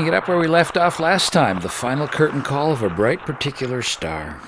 Picking 0.00 0.14
it 0.14 0.16
up 0.16 0.28
where 0.28 0.38
we 0.38 0.46
left 0.46 0.78
off 0.78 0.98
last 0.98 1.30
time, 1.30 1.60
the 1.60 1.68
final 1.68 2.08
curtain 2.08 2.40
call 2.40 2.72
of 2.72 2.82
a 2.82 2.88
bright 2.88 3.20
particular 3.20 3.82
star. 3.82 4.40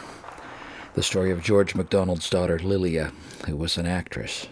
The 0.95 1.03
story 1.03 1.31
of 1.31 1.43
George 1.43 1.75
MacDonald's 1.75 2.31
daughter 2.31 2.59
Lilia, 2.59 3.13
who 3.45 3.55
was 3.55 3.77
an 3.77 3.85
actress. 3.85 4.49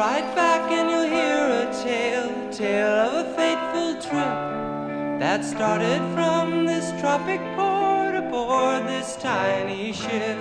right 0.00 0.34
back 0.34 0.72
and 0.72 0.88
you'll 0.90 1.12
hear 1.18 1.40
a 1.62 1.66
tale, 1.84 2.30
a 2.48 2.50
tale 2.50 2.96
of 3.06 3.12
a 3.22 3.34
fateful 3.36 3.92
trip 4.00 4.38
that 5.20 5.44
started 5.44 6.00
from 6.14 6.64
this 6.64 6.88
tropic 7.02 7.38
port 7.54 8.14
aboard 8.14 8.88
this 8.88 9.16
tiny 9.16 9.92
ship. 9.92 10.38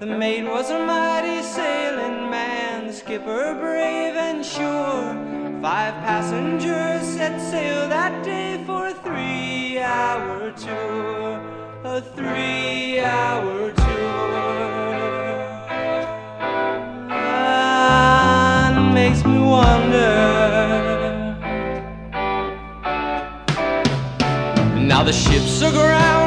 The 0.00 0.06
mate 0.06 0.48
was 0.48 0.70
a 0.70 0.78
mighty 0.78 1.42
sailing 1.42 2.30
man, 2.30 2.86
the 2.86 2.94
skipper 2.94 3.54
brave 3.60 4.16
and 4.28 4.42
sure. 4.42 5.12
Five 5.60 5.92
passengers 6.08 7.06
set 7.14 7.38
sail 7.50 7.90
that 7.90 8.24
day 8.24 8.64
for 8.64 8.86
a 8.86 8.94
three-hour 8.94 10.52
tour, 10.52 11.30
a 11.84 12.00
three-hour 12.00 13.75
I 25.08 26.25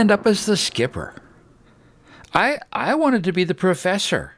end 0.00 0.10
up 0.10 0.26
as 0.26 0.46
the 0.46 0.56
skipper? 0.56 1.14
I 2.32 2.58
I 2.72 2.94
wanted 2.94 3.22
to 3.24 3.32
be 3.32 3.44
the 3.44 3.54
professor, 3.54 4.34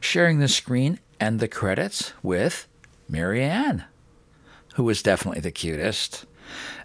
sharing 0.00 0.40
the 0.40 0.48
screen 0.48 0.98
and 1.20 1.38
the 1.38 1.48
credits 1.48 2.12
with 2.22 2.66
Mary 3.08 3.42
Ann, 3.42 3.84
who 4.74 4.84
was 4.84 5.02
definitely 5.02 5.40
the 5.40 5.52
cutest. 5.52 6.26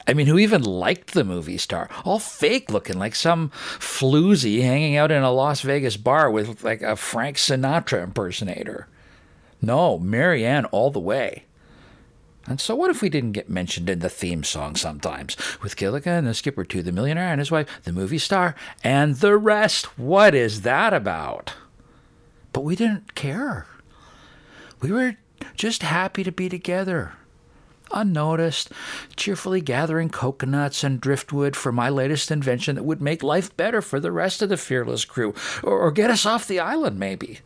I 0.08 0.14
mean, 0.14 0.28
who 0.28 0.38
even 0.38 0.64
liked 0.64 1.14
the 1.14 1.24
movie 1.24 1.58
star? 1.58 1.90
All 2.06 2.20
fake 2.20 2.72
looking, 2.72 2.98
like 2.98 3.16
some 3.16 3.50
floozy 3.80 4.62
hanging 4.62 4.96
out 4.96 5.12
in 5.12 5.24
a 5.24 5.32
Las 5.32 5.62
Vegas 5.62 5.98
bar 5.98 6.30
with 6.30 6.64
like 6.64 6.82
a 6.82 6.96
Frank 6.96 7.38
Sinatra 7.38 8.04
impersonator. 8.04 8.88
No, 9.62 10.00
Mary 10.00 10.46
Ann 10.46 10.66
all 10.66 10.92
the 10.92 11.00
way. 11.00 11.46
And 12.48 12.60
so, 12.60 12.76
what 12.76 12.90
if 12.90 13.02
we 13.02 13.10
didn't 13.10 13.34
get 13.34 13.50
mentioned 13.50 13.90
in 13.90 14.00
the 14.00 14.10
theme 14.10 14.44
song 14.44 14.76
sometimes? 14.76 15.38
With 15.62 15.78
Gilligan, 15.78 16.26
the 16.26 16.34
skipper, 16.34 16.66
to 16.66 16.82
the 16.82 16.92
millionaire 16.92 17.32
and 17.32 17.40
his 17.40 17.52
wife, 17.52 17.68
the 17.84 17.92
movie 17.92 18.18
star, 18.18 18.56
and 18.84 19.16
the 19.16 19.38
rest. 19.38 19.98
What 19.98 20.34
is 20.34 20.62
that 20.62 20.94
about? 20.94 21.54
But 22.52 22.64
we 22.64 22.76
didn't 22.76 23.16
care. 23.16 23.68
We 24.82 24.92
were 24.92 25.18
just 25.56 25.84
happy 25.84 26.24
to 26.24 26.32
be 26.32 26.50
together, 26.50 27.14
unnoticed, 27.94 28.72
cheerfully 29.16 29.62
gathering 29.62 30.10
coconuts 30.10 30.84
and 30.84 31.00
driftwood 31.00 31.56
for 31.56 31.72
my 31.72 31.90
latest 31.90 32.32
invention 32.32 32.76
that 32.76 32.84
would 32.84 33.02
make 33.02 33.22
life 33.22 33.56
better 33.56 33.82
for 33.82 34.00
the 34.00 34.12
rest 34.12 34.42
of 34.42 34.50
the 34.50 34.58
fearless 34.58 35.06
crew, 35.06 35.36
or, 35.62 35.80
or 35.80 35.92
get 35.92 36.10
us 36.10 36.26
off 36.26 36.48
the 36.48 36.60
island, 36.60 36.98
maybe 36.98 37.40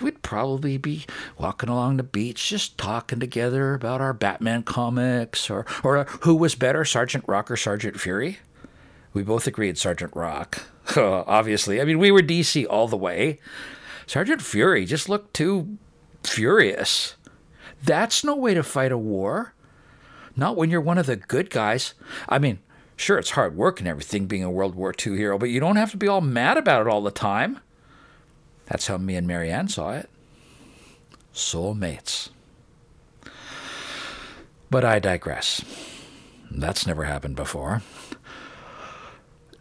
we'd 0.00 0.22
probably 0.22 0.76
be 0.76 1.04
walking 1.38 1.68
along 1.68 1.96
the 1.96 2.02
beach 2.02 2.48
just 2.48 2.78
talking 2.78 3.20
together 3.20 3.74
about 3.74 4.00
our 4.00 4.12
Batman 4.12 4.62
comics 4.62 5.50
or, 5.50 5.66
or 5.82 6.04
who 6.22 6.34
was 6.34 6.54
better, 6.54 6.84
Sergeant 6.84 7.24
Rock 7.26 7.50
or 7.50 7.56
Sergeant 7.56 8.00
Fury. 8.00 8.38
We 9.12 9.22
both 9.22 9.46
agreed 9.46 9.78
Sergeant 9.78 10.14
Rock. 10.14 10.62
Obviously. 10.96 11.80
I 11.80 11.84
mean, 11.84 11.98
we 11.98 12.10
were 12.10 12.22
DC 12.22 12.66
all 12.68 12.88
the 12.88 12.96
way. 12.96 13.38
Sergeant 14.06 14.42
Fury 14.42 14.84
just 14.84 15.08
looked 15.08 15.34
too 15.34 15.78
furious. 16.24 17.14
That's 17.82 18.24
no 18.24 18.34
way 18.34 18.54
to 18.54 18.62
fight 18.62 18.92
a 18.92 18.98
war. 18.98 19.54
Not 20.36 20.56
when 20.56 20.70
you're 20.70 20.80
one 20.80 20.98
of 20.98 21.06
the 21.06 21.16
good 21.16 21.50
guys. 21.50 21.94
I 22.28 22.38
mean, 22.38 22.60
sure, 22.96 23.18
it's 23.18 23.30
hard 23.30 23.56
work 23.56 23.80
and 23.80 23.88
everything 23.88 24.26
being 24.26 24.44
a 24.44 24.50
World 24.50 24.74
War 24.74 24.94
II 24.94 25.16
hero, 25.16 25.38
but 25.38 25.50
you 25.50 25.60
don't 25.60 25.76
have 25.76 25.90
to 25.92 25.96
be 25.96 26.08
all 26.08 26.20
mad 26.20 26.56
about 26.56 26.82
it 26.82 26.88
all 26.88 27.02
the 27.02 27.10
time. 27.10 27.60
That's 28.70 28.86
how 28.86 28.98
me 28.98 29.16
and 29.16 29.26
Mary 29.26 29.50
Ann 29.50 29.68
saw 29.68 29.92
it. 29.92 30.08
Soulmates. 31.34 32.30
But 34.70 34.84
I 34.84 35.00
digress. 35.00 35.64
That's 36.50 36.86
never 36.86 37.04
happened 37.04 37.34
before. 37.34 37.82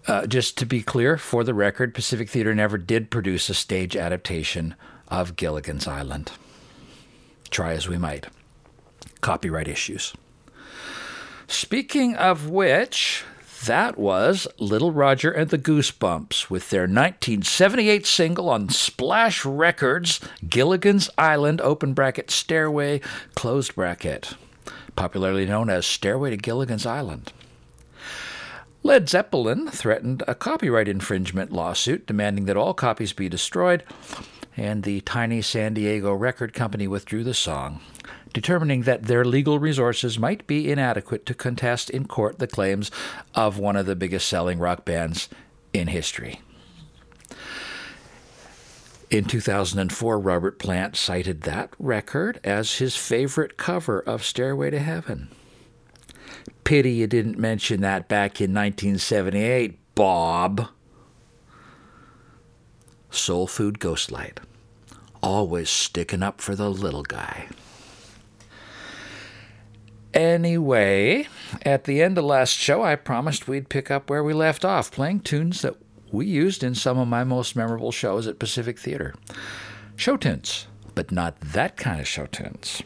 Uh, 0.07 0.27
just 0.27 0.57
to 0.59 0.65
be 0.65 0.81
clear, 0.81 1.17
for 1.17 1.43
the 1.43 1.53
record, 1.53 1.93
Pacific 1.93 2.29
Theater 2.29 2.53
never 2.53 2.77
did 2.77 3.11
produce 3.11 3.49
a 3.49 3.53
stage 3.53 3.95
adaptation 3.95 4.75
of 5.07 5.35
Gilligan's 5.35 5.87
Island. 5.87 6.31
Try 7.49 7.73
as 7.73 7.87
we 7.87 7.97
might. 7.97 8.27
Copyright 9.21 9.67
issues. 9.67 10.13
Speaking 11.47 12.15
of 12.15 12.49
which, 12.49 13.23
that 13.65 13.97
was 13.97 14.47
Little 14.57 14.91
Roger 14.91 15.31
and 15.31 15.49
the 15.49 15.57
Goosebumps 15.57 16.49
with 16.49 16.69
their 16.69 16.83
1978 16.83 18.05
single 18.05 18.49
on 18.49 18.69
Splash 18.69 19.43
Records, 19.45 20.19
Gilligan's 20.47 21.09
Island, 21.17 21.59
open 21.61 21.93
bracket, 21.93 22.31
Stairway, 22.31 23.01
closed 23.35 23.75
bracket, 23.75 24.33
popularly 24.95 25.45
known 25.45 25.69
as 25.69 25.85
Stairway 25.85 26.31
to 26.31 26.37
Gilligan's 26.37 26.85
Island. 26.85 27.33
Led 28.81 29.09
Zeppelin 29.09 29.67
threatened 29.69 30.23
a 30.27 30.35
copyright 30.35 30.87
infringement 30.87 31.51
lawsuit 31.51 32.07
demanding 32.07 32.45
that 32.45 32.57
all 32.57 32.73
copies 32.73 33.13
be 33.13 33.27
destroyed, 33.27 33.83
and 34.55 34.83
the 34.83 35.01
tiny 35.01 35.41
San 35.41 35.73
Diego 35.73 36.13
record 36.13 36.53
company 36.53 36.87
withdrew 36.87 37.23
the 37.23 37.33
song 37.33 37.81
determining 38.33 38.83
that 38.83 39.03
their 39.03 39.25
legal 39.25 39.59
resources 39.59 40.19
might 40.19 40.45
be 40.47 40.71
inadequate 40.71 41.25
to 41.25 41.33
contest 41.33 41.89
in 41.89 42.07
court 42.07 42.39
the 42.39 42.47
claims 42.47 42.91
of 43.35 43.57
one 43.57 43.75
of 43.75 43.85
the 43.85 43.95
biggest 43.95 44.27
selling 44.27 44.59
rock 44.59 44.85
bands 44.85 45.29
in 45.73 45.87
history. 45.87 46.41
In 49.09 49.25
2004, 49.25 50.19
Robert 50.19 50.59
Plant 50.59 50.95
cited 50.95 51.41
that 51.41 51.73
record 51.79 52.39
as 52.43 52.77
his 52.77 52.95
favorite 52.95 53.57
cover 53.57 53.99
of 53.99 54.23
Stairway 54.23 54.69
to 54.69 54.79
Heaven. 54.79 55.29
Pity 56.63 56.91
you 56.91 57.07
didn't 57.07 57.39
mention 57.39 57.81
that 57.81 58.07
back 58.07 58.39
in 58.39 58.53
1978, 58.53 59.79
Bob. 59.95 60.67
Soul 63.09 63.47
Food 63.47 63.79
Ghostlight. 63.79 64.37
Always 65.23 65.71
sticking 65.71 66.21
up 66.21 66.39
for 66.39 66.55
the 66.55 66.69
little 66.69 67.01
guy. 67.01 67.47
Anyway, 70.13 71.27
at 71.63 71.83
the 71.83 72.01
end 72.01 72.17
of 72.17 72.23
last 72.23 72.51
show, 72.51 72.83
I 72.83 72.95
promised 72.95 73.47
we'd 73.47 73.69
pick 73.69 73.91
up 73.91 74.09
where 74.09 74.23
we 74.23 74.33
left 74.33 74.65
off, 74.65 74.91
playing 74.91 75.21
tunes 75.21 75.61
that 75.61 75.75
we 76.11 76.25
used 76.25 76.63
in 76.63 76.73
some 76.73 76.97
of 76.97 77.07
my 77.07 77.23
most 77.23 77.55
memorable 77.55 77.91
shows 77.91 78.25
at 78.25 78.39
Pacific 78.39 78.79
Theater. 78.79 79.13
Show 79.95 80.17
tunes, 80.17 80.67
but 80.95 81.11
not 81.11 81.39
that 81.41 81.77
kind 81.77 81.99
of 81.99 82.07
show 82.07 82.25
tunes. 82.25 82.81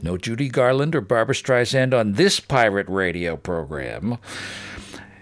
No 0.00 0.16
Judy 0.16 0.48
Garland 0.48 0.94
or 0.94 1.00
Barbra 1.00 1.34
Streisand 1.34 1.98
on 1.98 2.12
this 2.12 2.38
pirate 2.38 2.88
radio 2.88 3.36
program. 3.36 4.18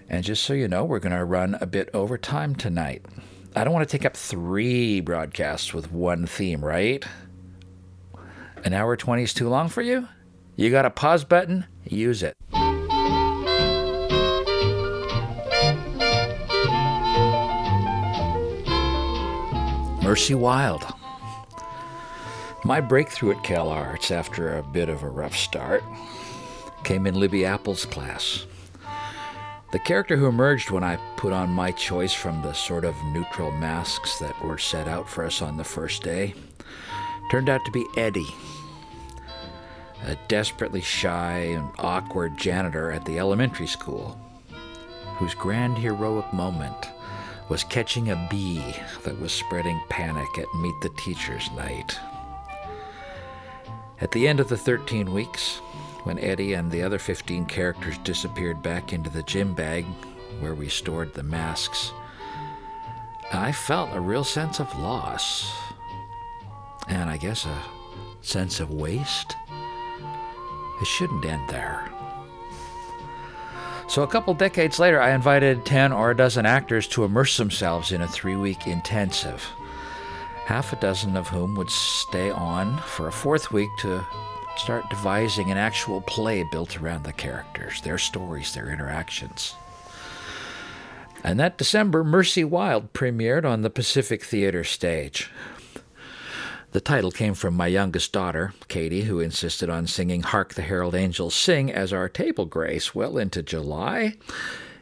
And 0.09 0.25
just 0.25 0.43
so 0.43 0.53
you 0.53 0.69
know, 0.69 0.85
we're 0.85 0.99
going 0.99 1.17
to 1.17 1.25
run 1.25 1.57
a 1.61 1.67
bit 1.67 1.89
over 1.95 2.19
time 2.19 2.55
tonight. 2.55 3.07
I 3.57 3.65
don't 3.65 3.73
want 3.73 3.89
to 3.89 3.97
take 3.97 4.05
up 4.05 4.17
three 4.17 5.01
broadcasts 5.01 5.73
with 5.73 5.93
one 5.93 6.27
theme, 6.27 6.65
right? 6.65 7.05
An 8.65 8.75
hour 8.75 8.97
20 8.97 9.23
is 9.23 9.33
too 9.33 9.49
long 9.49 9.69
for 9.69 9.83
you? 9.83 10.09
You 10.55 10.71
got 10.71 10.85
a 10.85 10.91
pause 10.91 11.25
button? 11.25 11.67
Use 11.85 12.23
it. 12.23 12.37
Mercy 20.03 20.35
Wild. 20.35 20.85
My 22.65 22.81
breakthrough 22.83 23.33
at 23.33 23.43
Cal 23.43 23.71
Arts 23.71 24.11
after 24.11 24.59
a 24.59 24.63
bit 24.63 24.91
of 24.91 25.03
a 25.03 25.09
rough 25.09 25.35
start 25.35 25.83
came 26.85 27.07
in 27.07 27.15
Libby 27.15 27.45
Appel's 27.45 27.87
class. 27.87 28.45
The 29.73 29.79
character 29.79 30.19
who 30.19 30.27
emerged 30.27 30.71
when 30.71 30.85
I 30.85 30.97
put 31.17 31.33
on 31.33 31.49
my 31.49 31.73
choice 31.73 32.13
from 32.13 32.43
the 32.43 32.53
sort 32.53 32.85
of 32.85 32.95
neutral 33.07 33.51
masks 33.53 34.19
that 34.19 34.39
were 34.45 34.59
set 34.59 34.87
out 34.87 35.09
for 35.09 35.25
us 35.25 35.41
on 35.41 35.57
the 35.57 35.65
first 35.65 36.03
day 36.03 36.35
turned 37.31 37.49
out 37.49 37.65
to 37.65 37.71
be 37.71 37.87
Eddie 37.97 38.29
a 40.05 40.17
desperately 40.29 40.81
shy 40.81 41.39
and 41.39 41.69
awkward 41.79 42.37
janitor 42.37 42.91
at 42.91 43.05
the 43.05 43.19
elementary 43.19 43.67
school, 43.67 44.19
whose 45.17 45.35
grand 45.35 45.79
heroic 45.79 46.33
moment 46.33 46.91
was 47.49 47.65
catching 47.65 48.11
a 48.11 48.29
bee 48.31 48.75
that 49.05 49.21
was 49.21 49.33
spreading 49.33 49.81
panic 49.89 50.39
at 50.39 50.55
Meet 50.55 50.75
the 50.83 50.91
Teachers 50.97 51.51
night. 51.53 51.99
At 54.01 54.11
the 54.11 54.27
end 54.27 54.41
of 54.41 54.49
the 54.49 54.57
13 54.57 55.13
weeks, 55.13 55.59
when 56.05 56.19
Eddie 56.19 56.55
and 56.55 56.71
the 56.71 56.83
other 56.83 56.99
15 56.99 57.47
characters 57.47 57.99
disappeared 57.99 58.63
back 58.63 58.93
into 58.93 59.11
the 59.11 59.23
gym 59.23 59.55
bag 59.55 59.85
where 60.41 60.55
we 60.55 60.69
stored 60.69 61.15
the 61.15 61.23
masks, 61.23 61.93
I 63.33 63.53
felt 63.53 63.95
a 63.95 64.01
real 64.01 64.25
sense 64.25 64.59
of 64.59 64.79
loss. 64.79 65.55
And 66.89 67.09
I 67.09 67.17
guess 67.17 67.47
a 67.47 67.63
sense 68.21 68.61
of 68.61 68.71
waste. 68.71 69.37
It 70.83 70.87
shouldn't 70.87 71.25
end 71.25 71.49
there. 71.49 71.89
So, 73.87 74.03
a 74.03 74.09
couple 74.09 74.35
decades 74.35 74.81
later, 74.81 75.01
I 75.01 75.15
invited 75.15 75.65
10 75.65 75.93
or 75.93 76.11
a 76.11 76.17
dozen 76.17 76.45
actors 76.45 76.89
to 76.89 77.05
immerse 77.05 77.37
themselves 77.37 77.93
in 77.93 78.03
a 78.03 78.09
three 78.09 78.35
week 78.35 78.67
intensive, 78.67 79.45
half 80.45 80.73
a 80.73 80.77
dozen 80.77 81.17
of 81.17 81.29
whom 81.29 81.55
would 81.55 81.71
stay 81.71 82.31
on 82.31 82.79
for 82.79 83.07
a 83.07 83.13
fourth 83.13 83.53
week 83.53 83.71
to 83.79 84.05
start 84.57 84.91
devising 84.91 85.53
an 85.53 85.57
actual 85.57 86.01
play 86.01 86.45
built 86.51 86.81
around 86.81 87.05
the 87.05 87.13
characters, 87.13 87.81
their 87.83 87.99
stories, 87.99 88.53
their 88.53 88.69
interactions. 88.69 89.55
And 91.23 91.39
that 91.39 91.59
December, 91.59 92.03
Mercy 92.03 92.43
Wild 92.43 92.93
premiered 92.93 93.45
on 93.45 93.63
the 93.63 93.71
Pacific 93.71 94.25
Theater 94.25 94.65
stage. 94.65 95.31
The 96.73 96.81
title 96.81 97.11
came 97.11 97.35
from 97.35 97.55
my 97.55 97.67
youngest 97.67 98.13
daughter, 98.13 98.55
Katie, 98.67 99.03
who 99.03 99.21
insisted 99.21 99.69
on 99.69 99.87
singing 99.87 100.23
Hark 100.23 100.55
the 100.55 100.63
Herald 100.63 100.95
Angels 100.95 101.35
Sing 101.35 101.71
as 101.71 101.93
our 101.93 102.09
table 102.09 102.47
grace 102.47 102.95
well 102.95 103.19
into 103.19 103.43
July, 103.43 104.15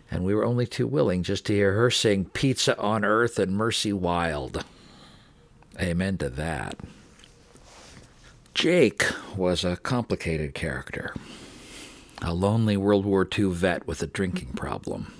and 0.09 0.23
we 0.23 0.33
were 0.33 0.45
only 0.45 0.69
too 0.69 0.87
willing 0.87 1.25
just 1.25 1.47
to 1.47 1.53
hear 1.53 1.73
her 1.73 1.91
sing 1.91 2.27
Pizza 2.27 2.79
on 2.79 3.05
Earth 3.05 3.41
and 3.41 3.57
Mercy 3.57 3.93
Wild. 3.93 4.65
Amen 5.81 6.17
to 6.19 6.31
that. 6.31 6.77
Jake 8.55 9.05
was 9.37 9.65
a 9.65 9.77
complicated 9.77 10.55
character, 10.55 11.13
a 12.23 12.33
lonely 12.33 12.77
World 12.77 13.05
War 13.05 13.27
II 13.37 13.47
vet 13.47 13.89
with 13.89 14.01
a 14.01 14.07
drinking 14.07 14.53
problem. 14.53 15.13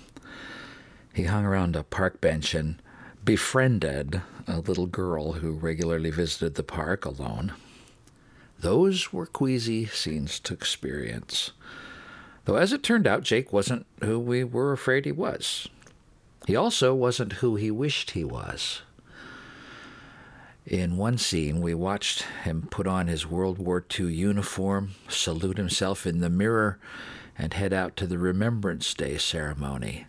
He 1.13 1.23
hung 1.23 1.43
around 1.43 1.75
a 1.75 1.83
park 1.83 2.21
bench 2.21 2.53
and 2.55 2.81
befriended 3.23 4.21
a 4.47 4.59
little 4.59 4.87
girl 4.87 5.33
who 5.33 5.51
regularly 5.51 6.09
visited 6.09 6.55
the 6.55 6.63
park 6.63 7.05
alone. 7.05 7.53
Those 8.59 9.13
were 9.13 9.25
queasy 9.25 9.85
scenes 9.85 10.39
to 10.41 10.53
experience. 10.53 11.51
Though, 12.45 12.55
as 12.55 12.73
it 12.73 12.83
turned 12.83 13.07
out, 13.07 13.23
Jake 13.23 13.53
wasn't 13.53 13.85
who 14.03 14.19
we 14.19 14.43
were 14.43 14.71
afraid 14.71 15.05
he 15.05 15.11
was. 15.11 15.67
He 16.47 16.55
also 16.55 16.93
wasn't 16.95 17.33
who 17.33 17.55
he 17.55 17.69
wished 17.69 18.11
he 18.11 18.23
was. 18.23 18.81
In 20.65 20.97
one 20.97 21.17
scene, 21.17 21.59
we 21.61 21.73
watched 21.73 22.23
him 22.43 22.67
put 22.69 22.87
on 22.87 23.07
his 23.07 23.27
World 23.27 23.57
War 23.57 23.83
II 23.99 24.13
uniform, 24.13 24.91
salute 25.07 25.57
himself 25.57 26.05
in 26.05 26.19
the 26.19 26.29
mirror, 26.29 26.77
and 27.37 27.53
head 27.53 27.73
out 27.73 27.95
to 27.97 28.07
the 28.07 28.17
Remembrance 28.17 28.93
Day 28.93 29.17
ceremony, 29.17 30.05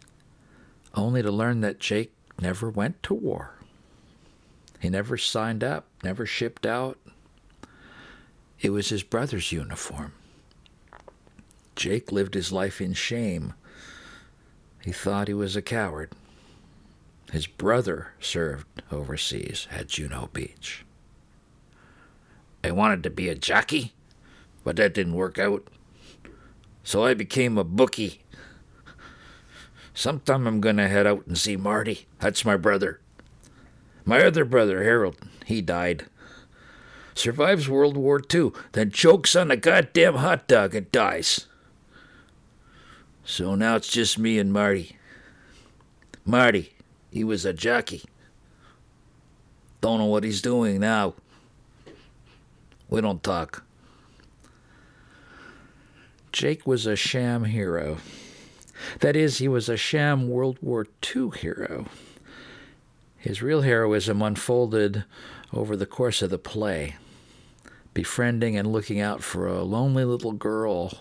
only 0.95 1.23
to 1.23 1.31
learn 1.33 1.63
that 1.63 1.81
Jake 1.81 2.13
never 2.41 2.71
went 2.71 3.03
to 3.05 3.15
war. 3.15 3.55
He 4.81 4.89
never 4.89 5.17
signed 5.17 5.63
up, 5.63 5.87
never 6.03 6.27
shipped 6.27 6.67
out. 6.67 6.99
It 8.61 8.71
was 8.71 8.89
his 8.89 9.03
brother's 9.03 9.53
uniform. 9.53 10.13
Jake 11.77 12.13
lived 12.13 12.35
his 12.35 12.53
life 12.53 12.81
in 12.81 12.93
shame. 12.93 13.55
He 14.85 14.93
thought 14.93 15.29
he 15.29 15.35
was 15.35 15.57
a 15.57 15.63
coward. 15.63 16.13
His 17.33 17.47
brother 17.47 18.13
served 18.21 18.83
overseas 18.91 19.67
at 19.71 19.89
Juno 19.89 20.29
Beach. 20.33 20.85
I 22.63 22.71
wanted 22.73 23.03
to 23.05 23.11
be 23.11 23.29
a 23.29 23.35
jockey, 23.35 23.95
but 24.65 24.77
that 24.77 24.95
didn't 24.95 25.15
work 25.15 25.39
out. 25.39 25.67
So 26.85 27.05
I 27.05 27.15
became 27.15 27.57
a 27.57 27.65
bookie. 27.65 28.21
Sometime 29.95 30.47
I'm 30.47 30.61
going 30.61 30.79
to 30.79 30.89
head 30.89 31.07
out 31.07 31.27
and 31.27 31.37
see 31.37 31.57
Marty. 31.57 32.07
That's 32.19 32.45
my 32.45 32.57
brother. 32.57 33.01
My 34.05 34.23
other 34.25 34.45
brother, 34.45 34.83
Harold, 34.83 35.17
he 35.47 35.61
died. 35.61 36.07
Survives 37.15 37.69
World 37.69 37.97
War 37.97 38.21
II, 38.33 38.53
then 38.73 38.91
chokes 38.91 39.37
on 39.37 39.51
a 39.51 39.57
goddamn 39.57 40.15
hot 40.15 40.49
dog 40.49 40.75
and 40.75 40.91
dies. 40.91 41.47
So 43.25 43.55
now 43.55 43.77
it's 43.77 43.89
just 43.89 44.19
me 44.19 44.39
and 44.39 44.53
Marty. 44.53 44.97
Marty, 46.25 46.73
he 47.11 47.23
was 47.23 47.45
a 47.45 47.53
jockey. 47.53 48.03
Don't 49.81 49.99
know 49.99 50.07
what 50.07 50.25
he's 50.25 50.41
doing 50.41 50.81
now. 50.81 51.15
We 52.89 53.01
don't 53.01 53.23
talk. 53.23 53.65
Jake 56.31 56.67
was 56.67 56.87
a 56.87 56.97
sham 56.97 57.45
hero. 57.45 57.99
That 59.01 59.17
is, 59.17 59.39
he 59.39 59.49
was 59.49 59.69
a 59.69 59.77
sham 59.77 60.29
World 60.29 60.59
War 60.61 60.87
II 61.15 61.31
hero. 61.37 61.87
His 63.17 63.43
real 63.43 63.63
heroism 63.63 64.23
unfolded 64.23 65.05
over 65.53 65.77
the 65.77 65.87
course 65.87 66.23
of 66.23 66.31
the 66.31 66.39
play, 66.39 66.97
befriending 67.95 68.57
and 68.57 68.73
looking 68.73 69.01
out 69.01 69.23
for 69.23 69.47
a 69.47 69.63
lonely 69.63 70.05
little 70.05 70.33
girl 70.33 70.93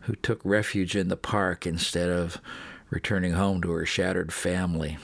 who 0.00 0.14
took 0.16 0.40
refuge 0.44 0.96
in 0.96 1.08
the 1.08 1.16
park 1.16 1.66
instead 1.66 2.10
of 2.10 2.38
returning 2.90 3.32
home 3.32 3.62
to 3.62 3.70
her 3.70 3.86
shattered 3.86 4.32
family. 4.32 4.98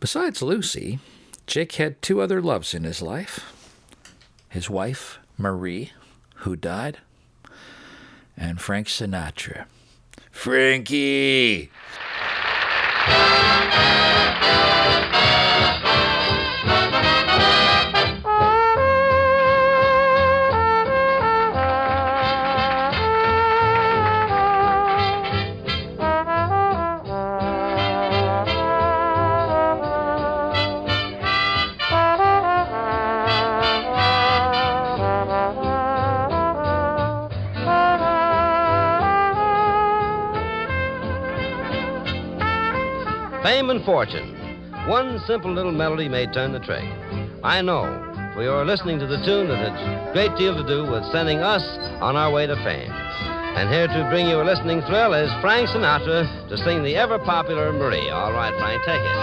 Besides 0.00 0.42
Lucy, 0.42 0.98
Jake 1.46 1.72
had 1.72 2.02
two 2.02 2.20
other 2.20 2.42
loves 2.42 2.74
in 2.74 2.84
his 2.84 3.00
life 3.00 3.52
his 4.48 4.70
wife, 4.70 5.18
Marie, 5.36 5.92
who 6.36 6.56
died, 6.56 6.98
and 8.36 8.60
Frank 8.60 8.88
Sinatra. 8.88 9.66
Frankie! 10.30 11.70
Fame 43.46 43.70
and 43.70 43.84
fortune. 43.84 44.34
One 44.88 45.20
simple 45.24 45.54
little 45.54 45.70
melody 45.70 46.08
may 46.08 46.26
turn 46.26 46.50
the 46.50 46.58
trick. 46.58 46.82
I 47.44 47.62
know, 47.62 47.86
for 48.34 48.42
you're 48.42 48.64
listening 48.64 48.98
to 48.98 49.06
the 49.06 49.22
tune 49.24 49.46
that 49.46 49.58
had 49.58 49.70
a 49.70 50.12
great 50.12 50.36
deal 50.36 50.56
to 50.56 50.66
do 50.66 50.90
with 50.90 51.04
sending 51.12 51.38
us 51.38 51.62
on 52.02 52.16
our 52.16 52.32
way 52.32 52.48
to 52.48 52.56
fame. 52.66 52.90
And 52.90 53.70
here 53.70 53.86
to 53.86 54.08
bring 54.10 54.26
you 54.26 54.40
a 54.40 54.42
listening 54.42 54.82
thrill 54.82 55.14
is 55.14 55.30
Frank 55.40 55.68
Sinatra 55.68 56.26
to 56.48 56.58
sing 56.58 56.82
the 56.82 56.96
ever 56.96 57.20
popular 57.20 57.72
Marie. 57.72 58.10
All 58.10 58.32
right, 58.32 58.50
Frank, 58.58 58.82
take 58.82 58.98
it. 58.98 59.14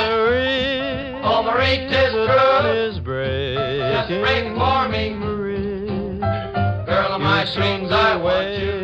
Marie, 0.00 1.12
oh 1.28 1.42
Marie, 1.44 1.84
tis 1.92 2.12
true, 2.24 2.72
is 2.72 2.98
breaking. 3.00 3.84
just 3.92 4.08
break 4.08 4.48
for 4.56 4.88
me, 4.88 5.12
Marie. 5.12 6.20
girl 6.88 7.12
of 7.12 7.20
my 7.20 7.44
dreams. 7.54 7.92
I 7.92 8.16
want 8.16 8.48
you, 8.58 8.83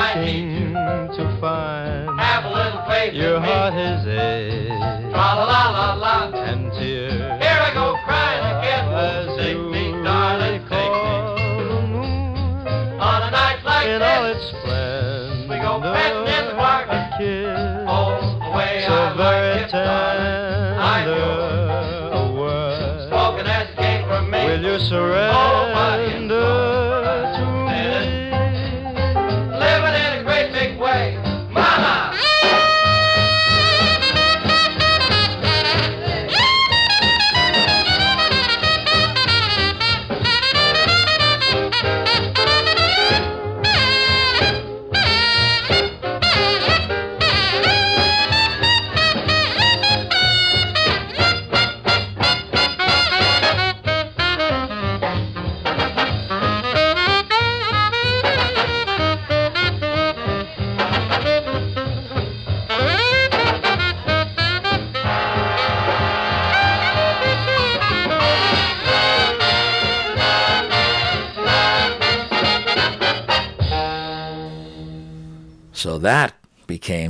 I 0.00 0.24
need 0.24 0.52
you. 0.60 0.72
to 0.72 1.24
find 1.40 2.18
Have 2.18 2.44
a 2.44 2.50
little 2.50 2.82
faith 2.88 3.12
your 3.14 3.36
in 3.36 3.42
me. 3.42 3.48
heart 3.48 3.74
is 3.74 4.06
a 4.06 4.68
Tra 5.10 5.28
la 5.36 5.44
la 5.44 5.62
la 5.70 5.94
la. 5.94 6.32
and 6.34 6.72
tears. 6.72 7.12
Here 7.42 7.60
I 7.68 7.70
go 7.74 7.96
crying 8.06 8.44
again. 8.56 8.84
As 8.88 9.26
Won't 9.26 9.40
take 9.40 9.58
me, 9.58 9.84
darling, 10.02 10.60
take 10.72 10.94
me. 11.04 11.16
On 13.00 13.22
a 13.22 13.30
night 13.30 13.60
like 13.64 13.86
in 13.88 14.02
all 14.02 14.22
this, 14.24 14.36
its 14.36 14.46
splendor. 14.50 15.46
We 15.50 15.56
go 15.60 15.80
petting 15.80 16.26
in 16.32 16.44
the 16.48 16.54
park. 16.56 16.86
A 16.88 17.10
kiss 17.18 17.58
oh, 17.88 18.38
the 18.44 18.50
way 18.56 18.84
so 18.86 18.94
I 18.94 19.16
very 19.16 19.60
like 19.62 19.70
darling. 19.70 20.78
I 20.80 21.04
know. 21.04 22.10
A 22.12 22.22
word. 22.38 23.06
Spoken 23.08 23.46
as 23.46 23.68
it 23.68 23.76
came 23.76 24.04
from 24.08 24.30
me. 24.30 24.44
Will 24.44 24.62
you 24.64 24.78
Oh, 25.32 25.69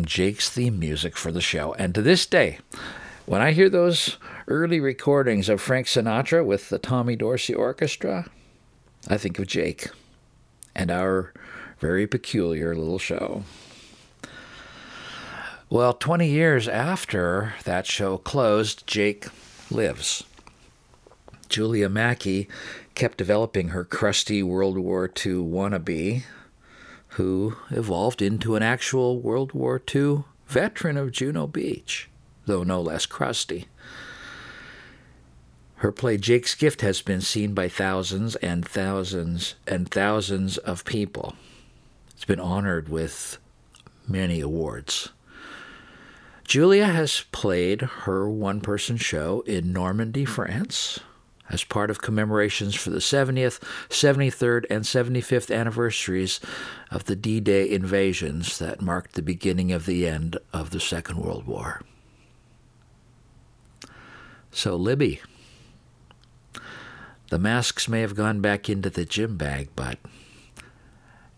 became 0.01 0.07
Jake's 0.07 0.49
theme 0.49 0.79
music 0.79 1.17
for 1.17 1.31
the 1.33 1.41
show. 1.41 1.75
And 1.75 1.95
to 1.95 2.03
this 2.03 2.27
day, 2.27 2.59
when 3.27 3.43
I 3.43 3.53
hear 3.53 3.69
those 3.69 4.17
early 4.49 4.81
recordings 4.81 5.49
of 5.49 5.61
Frank 5.61 5.87
Sinatra 5.87 6.45
with 6.45 6.69
the 6.69 6.79
Tommy 6.79 7.17
Dorsey 7.17 7.55
Orchestra, 7.55 8.31
I 9.09 9.19
think 9.19 9.39
of 9.39 9.47
Jake 9.47 9.89
and 10.75 10.91
our 10.91 11.33
very 11.79 12.07
peculiar 12.07 12.75
little 12.75 12.99
show. 12.99 13.45
Well, 15.69 15.93
20 15.93 16.29
years 16.29 16.67
after 16.67 17.55
that 17.65 17.87
show 17.87 18.19
closed, 18.19 18.87
Jake 18.87 19.27
lives. 19.71 20.25
Julia 21.49 21.89
Mackey 21.89 22.49
kept 22.95 23.19
developing 23.19 23.69
her 23.69 23.85
crusty 23.85 24.43
World 24.43 24.79
War 24.79 25.05
II 25.05 25.43
wannabe, 25.43 26.23
who 27.13 27.57
evolved 27.71 28.23
into 28.23 28.57
an 28.57 28.63
actual 28.63 29.21
World 29.21 29.53
War 29.53 29.81
II 29.95 30.25
veteran 30.47 30.97
of 30.97 31.13
Juno 31.13 31.47
Beach, 31.47 32.09
though 32.47 32.63
no 32.63 32.81
less 32.81 33.07
crusty. 33.07 33.67
Her 35.77 35.93
play 35.93 36.19
Jake's 36.19 36.55
Gift 36.55 36.83
has 36.83 37.01
been 37.01 37.23
seen 37.23 37.55
by 37.55 37.69
thousands 37.69 38.37
and 38.37 38.67
thousands 38.69 39.55
and 39.67 39.91
thousands 39.91 40.59
of 40.59 40.85
people. 40.85 41.35
It's 42.11 42.27
been 42.27 42.41
honored 42.41 42.91
with 42.91 43.39
many 44.07 44.41
awards. 44.41 45.09
Julia 46.45 46.87
has 46.87 47.25
played 47.33 47.81
her 47.81 48.29
one 48.29 48.61
person 48.61 48.97
show 48.97 49.41
in 49.47 49.73
Normandy, 49.73 50.25
France, 50.25 51.01
as 51.51 51.65
part 51.65 51.91
of 51.91 52.01
commemorations 52.01 52.75
for 52.75 52.91
the 52.91 52.99
70th, 52.99 53.61
73rd, 53.89 54.65
and 54.71 54.85
75th 54.85 55.55
anniversaries 55.55 56.41
of 56.91 57.05
the 57.05 57.17
D 57.17 57.41
Day 57.41 57.69
invasions 57.69 58.59
that 58.59 58.81
marked 58.81 59.15
the 59.15 59.23
beginning 59.23 59.73
of 59.73 59.87
the 59.87 60.07
end 60.07 60.39
of 60.53 60.71
the 60.71 60.81
Second 60.81 61.19
World 61.19 61.47
War. 61.47 61.83
So, 64.53 64.77
Libby, 64.77 65.21
the 67.31 67.39
masks 67.39 67.89
may 67.89 68.01
have 68.01 68.15
gone 68.15 68.41
back 68.41 68.69
into 68.69 68.91
the 68.91 69.05
gym 69.05 69.37
bag, 69.37 69.69
but 69.77 69.99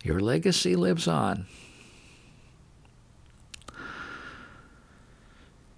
your 0.03 0.19
legacy 0.19 0.75
lives 0.75 1.07
on. 1.07 1.45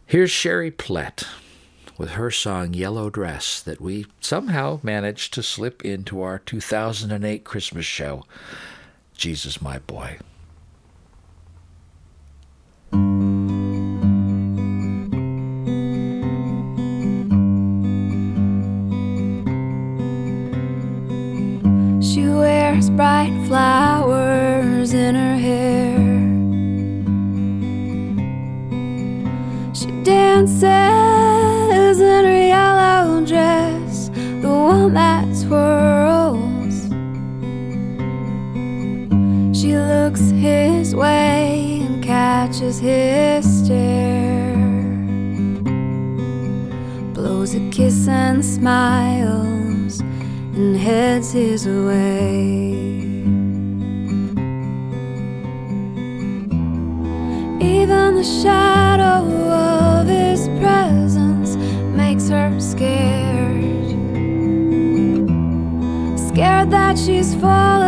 Here's 0.05 0.31
Sherry 0.31 0.71
Plett 0.71 1.27
with 1.97 2.11
her 2.11 2.29
song 2.29 2.73
Yellow 2.73 3.09
Dress 3.09 3.61
that 3.61 3.79
we 3.79 4.05
somehow 4.19 4.79
managed 4.83 5.33
to 5.33 5.43
slip 5.43 5.83
into 5.85 6.21
our 6.21 6.39
2008 6.39 7.43
Christmas 7.43 7.85
show, 7.85 8.23
Jesus 9.15 9.61
My 9.61 9.79
Boy. 9.79 10.17
She 22.01 22.27
wears 22.27 22.89
bright 22.89 23.45
flowers 23.47 24.93
in 24.93 25.15
her 25.15 25.37
hair. 25.37 25.95
She 29.73 29.87
dances 30.03 31.04
that 34.89 35.35
swirls. 35.35 36.75
She 39.57 39.77
looks 39.77 40.29
his 40.31 40.95
way 40.95 41.81
and 41.85 42.03
catches 42.03 42.79
his 42.79 43.43
stare. 43.59 44.55
Blows 47.13 47.55
a 47.55 47.69
kiss 47.71 48.07
and 48.07 48.43
smiles 48.43 50.01
and 50.01 50.77
heads 50.77 51.31
his 51.31 51.67
way. 51.67 52.73
Even 57.61 58.15
the 58.15 58.23
shadow 58.23 59.25
of 59.51 60.07
his 60.07 60.47
presence 60.59 61.55
makes 61.95 62.29
her 62.29 62.59
scared. 62.59 63.34
Scared 66.35 66.69
that 66.71 66.99
she's 66.99 67.33
falling, 67.35 67.85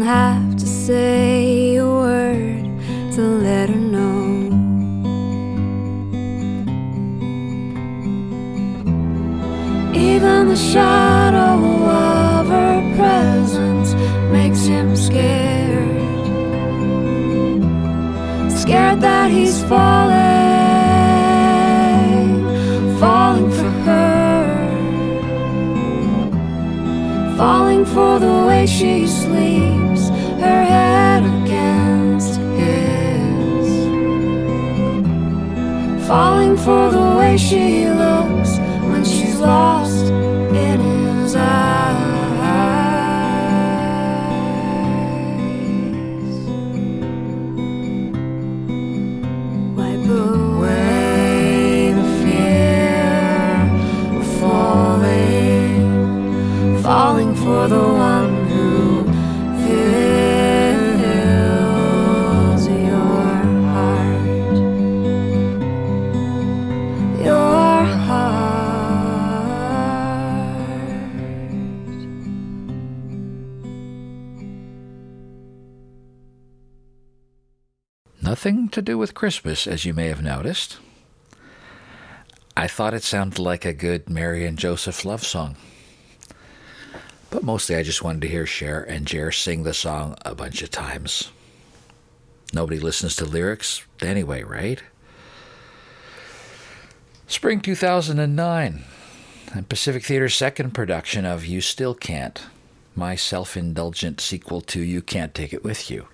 have 0.10 0.56
to 0.58 0.65
say 0.65 1.76
a 1.76 1.86
word 1.86 2.65
to 3.15 3.22
let 3.48 3.69
her 3.69 3.84
know. 3.95 4.17
Even 9.93 10.48
the 10.48 10.62
shadow 10.72 11.58
of 11.88 12.48
her 12.48 12.78
presence 12.98 13.89
makes 14.32 14.62
him 14.65 14.95
scared. 14.95 16.02
Scared 18.62 19.00
that 19.02 19.30
he's 19.30 19.62
falling, 19.72 20.17
falling 23.00 23.52
for 23.58 23.72
her, 23.88 24.41
falling 27.38 27.86
for 27.86 28.17
the 28.17 28.36
way 28.48 28.65
she 28.65 29.06
falling 36.10 36.58
for 36.58 36.89
the 36.89 37.15
way 37.19 37.38
she 37.38 37.88
looks 37.88 38.58
when 38.89 39.06
she's 39.06 39.39
lost 39.39 40.06
in 40.06 40.80
his 40.80 41.36
eyes. 41.36 41.98
Wipe 49.78 50.10
away 50.10 51.93
the 52.00 52.08
fear 52.24 53.69
of 54.19 54.26
falling, 54.39 55.86
falling 56.82 57.34
for 57.36 57.67
the 57.67 57.84
one 58.10 58.19
Nothing 78.39 78.69
to 78.69 78.82
do 78.82 78.97
with 78.97 79.13
Christmas, 79.13 79.67
as 79.67 79.84
you 79.84 79.93
may 79.93 80.08
have 80.08 80.21
noticed. 80.23 80.78
I 82.56 82.69
thought 82.69 82.93
it 82.93 83.04
sounded 83.04 83.38
like 83.38 83.65
a 83.65 83.73
good 83.73 84.10
Mary 84.10 84.45
and 84.45 84.58
Joseph 84.58 85.04
love 85.04 85.25
song. 85.25 85.58
But 87.32 87.43
mostly 87.43 87.75
I 87.75 87.84
just 87.84 88.02
wanted 88.02 88.21
to 88.21 88.30
hear 88.30 88.45
Cher 88.45 88.82
and 88.82 89.06
Jer 89.06 89.34
sing 89.34 89.63
the 89.63 89.73
song 89.73 90.15
a 90.23 90.36
bunch 90.36 90.62
of 90.62 90.71
times. 90.71 91.34
Nobody 92.54 92.80
listens 92.80 93.17
to 93.17 93.25
lyrics 93.25 93.86
anyway, 94.02 94.43
right? 94.43 94.82
Spring 97.28 97.60
2009, 97.60 98.84
and 99.54 99.67
Pacific 99.67 100.06
Theater's 100.06 100.34
second 100.34 100.71
production 100.71 101.25
of 101.25 101.45
You 101.45 101.60
Still 101.60 101.93
Can't, 101.93 102.41
my 102.95 103.15
self 103.15 103.58
indulgent 103.58 104.21
sequel 104.21 104.62
to 104.62 104.80
You 104.80 105.02
Can't 105.02 105.36
Take 105.36 105.52
It 105.52 105.65
With 105.65 105.91
You. 105.91 106.08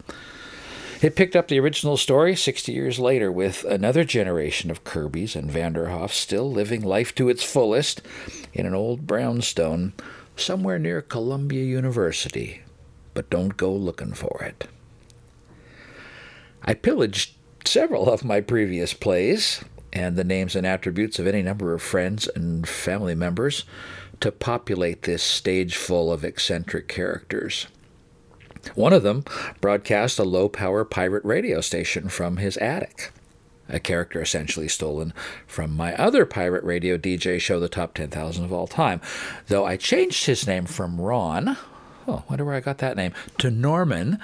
It 1.02 1.16
picked 1.16 1.36
up 1.36 1.50
the 1.50 1.60
original 1.60 1.98
story 1.98 2.36
60 2.36 2.72
years 2.72 3.00
later 3.00 3.32
with 3.32 3.66
another 3.66 4.06
generation 4.06 4.72
of 4.72 4.86
Kirbys 4.86 5.36
and 5.36 5.52
Vanderhofs 5.52 6.14
still 6.14 6.50
living 6.50 6.82
life 6.82 7.14
to 7.16 7.28
its 7.28 7.44
fullest 7.44 8.02
in 8.54 8.66
an 8.66 8.74
old 8.74 9.06
brownstone 9.06 9.94
somewhere 10.38 10.80
near 10.80 11.02
Columbia 11.02 11.64
University. 11.66 12.62
But 13.14 13.30
don't 13.30 13.58
go 13.58 13.74
looking 13.74 14.14
for 14.14 14.42
it. 14.44 14.68
I 16.64 16.74
pillaged 16.74 17.36
several 17.66 18.10
of 18.10 18.24
my 18.24 18.40
previous 18.40 18.94
plays 18.94 19.64
and 19.92 20.16
the 20.16 20.24
names 20.24 20.56
and 20.56 20.66
attributes 20.66 21.20
of 21.20 21.28
any 21.28 21.42
number 21.42 21.74
of 21.74 21.82
friends 21.82 22.28
and 22.36 22.68
family 22.68 23.16
members 23.16 23.66
to 24.22 24.32
populate 24.32 25.04
this 25.04 25.24
stage 25.24 25.76
full 25.76 26.12
of 26.12 26.24
eccentric 26.24 26.88
characters. 26.88 27.68
One 28.74 28.94
of 28.94 29.04
them 29.04 29.24
broadcast 29.62 30.18
a 30.20 30.24
low 30.24 30.50
power 30.50 30.84
pirate 30.84 31.24
radio 31.24 31.62
station 31.62 32.10
from 32.10 32.38
his 32.38 32.58
attic, 32.58 33.12
a 33.70 33.80
character 33.80 34.22
essentially 34.22 34.68
stolen 34.68 35.14
from 35.46 35.76
my 35.76 35.96
other 35.96 36.26
pirate 36.26 36.64
radio 36.64 36.98
DJ 36.98 37.40
show, 37.40 37.60
The 37.60 37.70
Top 37.70 37.94
10,000 37.94 38.44
of 38.44 38.52
All 38.52 38.68
Time, 38.68 39.02
though 39.48 39.66
I 39.66 39.78
changed 39.78 40.26
his 40.26 40.48
name 40.48 40.66
from 40.66 41.00
Ron. 41.00 41.58
Oh, 42.08 42.24
wonder 42.30 42.46
where 42.46 42.56
I 42.56 42.60
got 42.60 42.80
that 42.80 42.98
name. 42.98 43.14
To 43.40 43.50
Norman, 43.50 44.20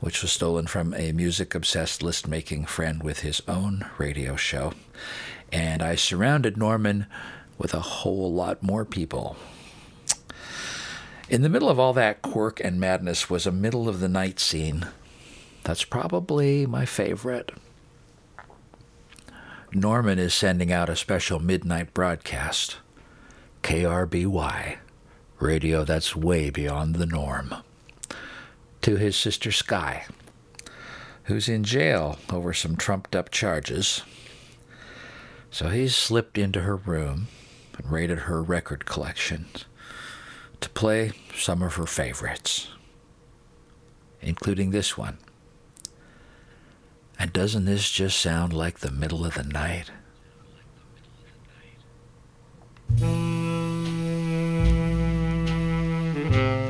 which 0.00 0.22
was 0.22 0.32
stolen 0.32 0.66
from 0.66 0.94
a 0.94 1.12
music 1.12 1.54
obsessed 1.54 2.02
list 2.02 2.26
making 2.26 2.64
friend 2.64 3.02
with 3.02 3.20
his 3.20 3.42
own 3.46 3.86
radio 3.98 4.36
show. 4.36 4.72
And 5.52 5.82
I 5.82 5.94
surrounded 5.94 6.56
Norman 6.56 7.06
with 7.58 7.74
a 7.74 7.80
whole 7.80 8.32
lot 8.32 8.62
more 8.62 8.84
people. 8.84 9.36
In 11.30 11.42
the 11.42 11.48
middle 11.48 11.68
of 11.68 11.78
all 11.78 11.92
that 11.92 12.22
quirk 12.22 12.58
and 12.58 12.80
madness 12.80 13.30
was 13.30 13.46
a 13.46 13.52
middle 13.52 13.88
of 13.88 14.00
the 14.00 14.08
night 14.08 14.40
scene. 14.40 14.88
That's 15.62 15.84
probably 15.84 16.66
my 16.66 16.84
favorite. 16.84 17.52
Norman 19.72 20.18
is 20.18 20.34
sending 20.34 20.72
out 20.72 20.88
a 20.88 20.96
special 20.96 21.38
midnight 21.38 21.94
broadcast. 21.94 22.78
KRBY, 23.62 24.78
radio 25.38 25.84
that's 25.84 26.16
way 26.16 26.50
beyond 26.50 26.96
the 26.96 27.06
norm. 27.06 27.54
To 28.82 28.96
his 28.96 29.14
sister 29.14 29.52
Sky, 29.52 30.06
who's 31.24 31.48
in 31.48 31.62
jail 31.62 32.18
over 32.32 32.52
some 32.52 32.74
trumped 32.74 33.14
up 33.14 33.30
charges. 33.30 34.02
So 35.52 35.68
he's 35.68 35.94
slipped 35.94 36.36
into 36.36 36.62
her 36.62 36.74
room 36.74 37.28
and 37.78 37.88
raided 37.88 38.20
her 38.20 38.42
record 38.42 38.84
collection 38.84 39.46
to 40.60 40.68
play 40.70 41.12
some 41.34 41.62
of 41.62 41.74
her 41.74 41.86
favorites, 41.86 42.68
including 44.20 44.70
this 44.70 44.96
one. 44.96 45.18
And 47.18 47.32
doesn't 47.32 47.66
this 47.66 47.90
just 47.90 48.18
sound 48.18 48.52
like 48.52 48.78
the 48.78 48.90
middle 48.90 49.26
of 49.26 49.34
the 49.34 49.44
night? 49.44 49.90
Mm-hmm. 56.22 56.69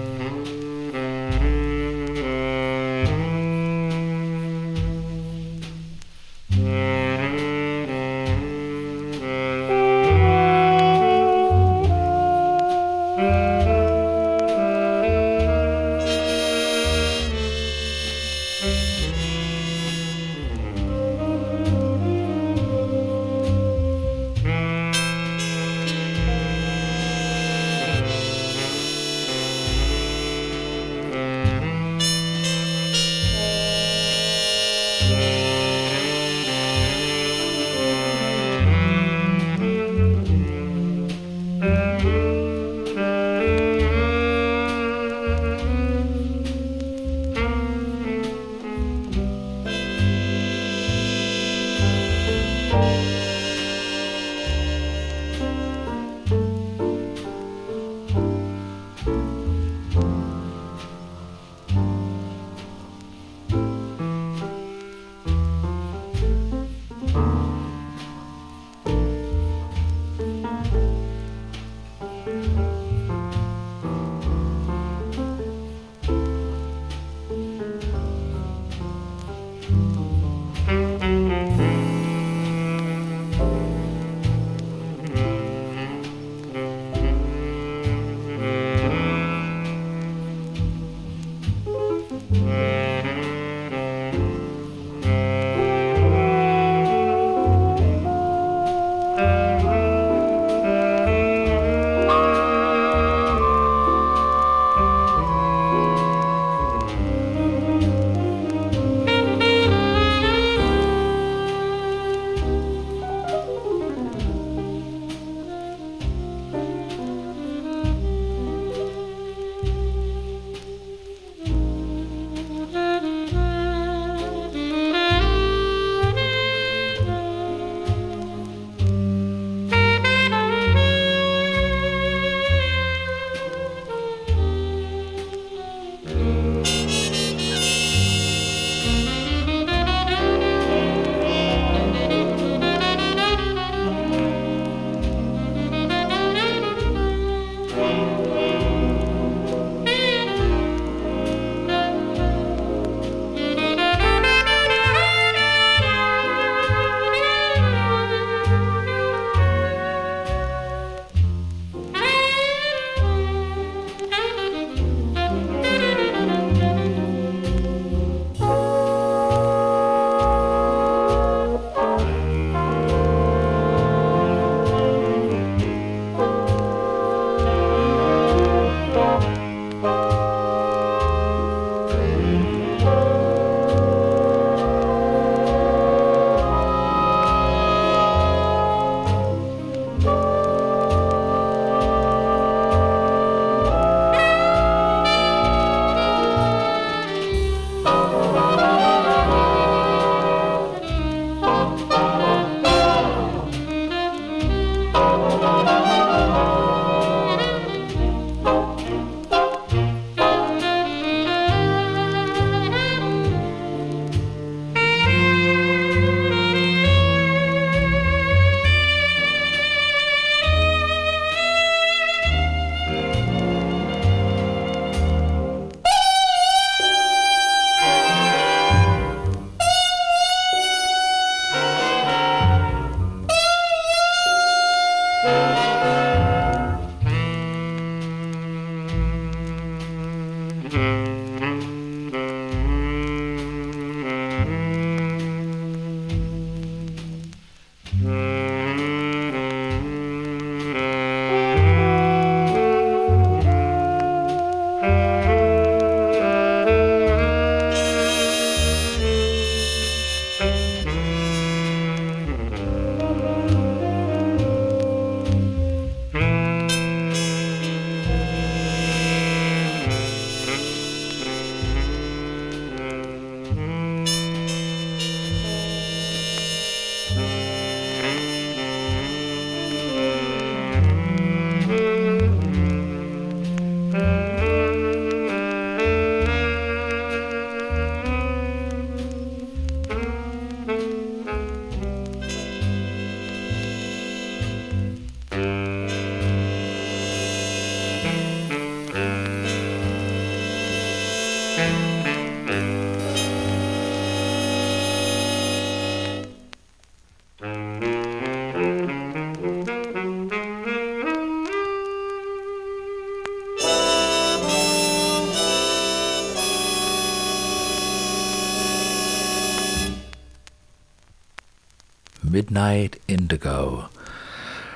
Midnight 322.22 323.00
Indigo 323.08 323.88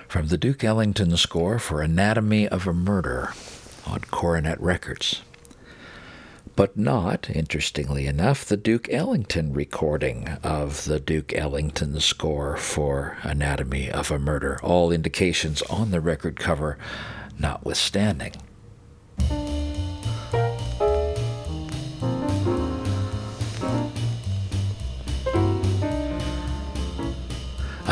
from 0.09 0.29
the 0.29 0.39
Duke 0.39 0.65
Ellington 0.65 1.17
score 1.17 1.59
for 1.59 1.83
Anatomy 1.83 2.49
of 2.49 2.67
a 2.67 2.73
Murder 2.73 3.35
on 3.87 4.01
Coronet 4.11 4.61
Records. 4.61 5.23
But 6.57 6.77
not, 6.77 7.29
interestingly 7.29 8.07
enough, 8.07 8.45
the 8.45 8.57
Duke 8.57 8.89
Ellington 8.91 9.53
recording 9.53 10.29
of 10.43 10.85
the 10.85 11.01
Duke 11.01 11.35
Ellington 11.35 12.01
score 12.01 12.57
for 12.57 13.19
Anatomy 13.23 13.91
of 13.91 14.11
a 14.11 14.19
Murder, 14.19 14.59
all 14.63 14.91
indications 14.91 15.61
on 15.63 15.91
the 15.91 16.01
record 16.01 16.37
cover 16.37 16.79
notwithstanding. 17.39 18.33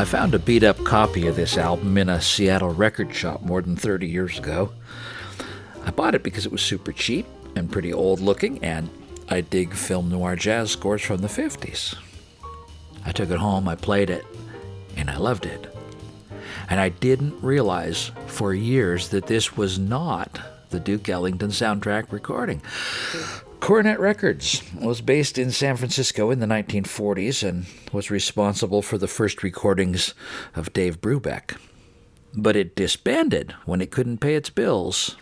I 0.03 0.05
found 0.05 0.35
a 0.35 0.41
beat 0.41 0.65
up 0.65 0.83
copy 0.83 1.29
of 1.29 1.37
this 1.37 1.57
album 1.57 1.97
in 1.97 2.09
a 2.09 2.21
Seattle 2.21 2.75
record 2.75 3.15
shop 3.15 3.43
more 3.43 3.63
than 3.63 3.77
30 3.77 4.09
years 4.09 4.37
ago. 4.37 4.73
I 5.87 5.93
bought 5.93 6.17
it 6.17 6.25
because 6.25 6.45
it 6.45 6.51
was 6.51 6.61
super 6.61 6.91
cheap 6.91 7.25
and 7.55 7.71
pretty 7.71 7.93
old 7.93 8.19
looking, 8.19 8.59
and 8.65 8.91
I 9.29 9.43
dig 9.43 9.73
film 9.73 10.11
noir 10.11 10.35
jazz 10.35 10.73
scores 10.73 11.03
from 11.03 11.19
the 11.19 11.29
50s. 11.29 11.95
I 13.07 13.13
took 13.13 13.31
it 13.31 13.39
home, 13.39 13.69
I 13.69 13.77
played 13.77 14.11
it, 14.11 14.25
and 14.97 15.09
I 15.09 15.19
loved 15.19 15.47
it. 15.47 15.73
And 16.69 16.81
I 16.81 16.89
didn't 16.89 17.41
realize 17.41 18.11
for 18.27 18.53
years 18.53 19.11
that 19.11 19.29
this 19.29 19.57
was 19.57 19.79
not 19.79 20.41
the 20.71 20.81
Duke 20.81 21.09
Ellington 21.09 21.51
soundtrack 21.51 22.11
recording. 22.11 22.61
Coronet 23.63 24.01
Records 24.01 24.61
was 24.75 25.01
based 25.01 25.39
in 25.39 25.53
San 25.53 25.77
Francisco 25.77 26.33
in 26.33 26.41
the 26.41 26.47
1940s 26.47 27.49
and 27.49 27.67
was 27.93 28.11
responsible 28.11 28.83
for 28.83 28.99
the 28.99 29.07
first 29.07 29.45
recordings 29.45 30.15
of 30.57 30.73
Dave 30.73 31.01
Brubeck. 31.01 31.57
But 32.35 32.57
it 32.57 32.75
disbanded 32.75 33.53
when 33.65 33.81
it 33.81 33.93
couldn't 33.93 34.19
pay 34.19 34.35
its 34.35 34.51
bills. 34.51 35.17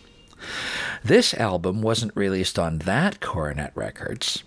This 1.05 1.35
album 1.35 1.83
wasn't 1.83 2.16
released 2.16 2.59
on 2.59 2.79
that 2.79 3.20
Coronet 3.20 3.72
Records, 3.74 4.42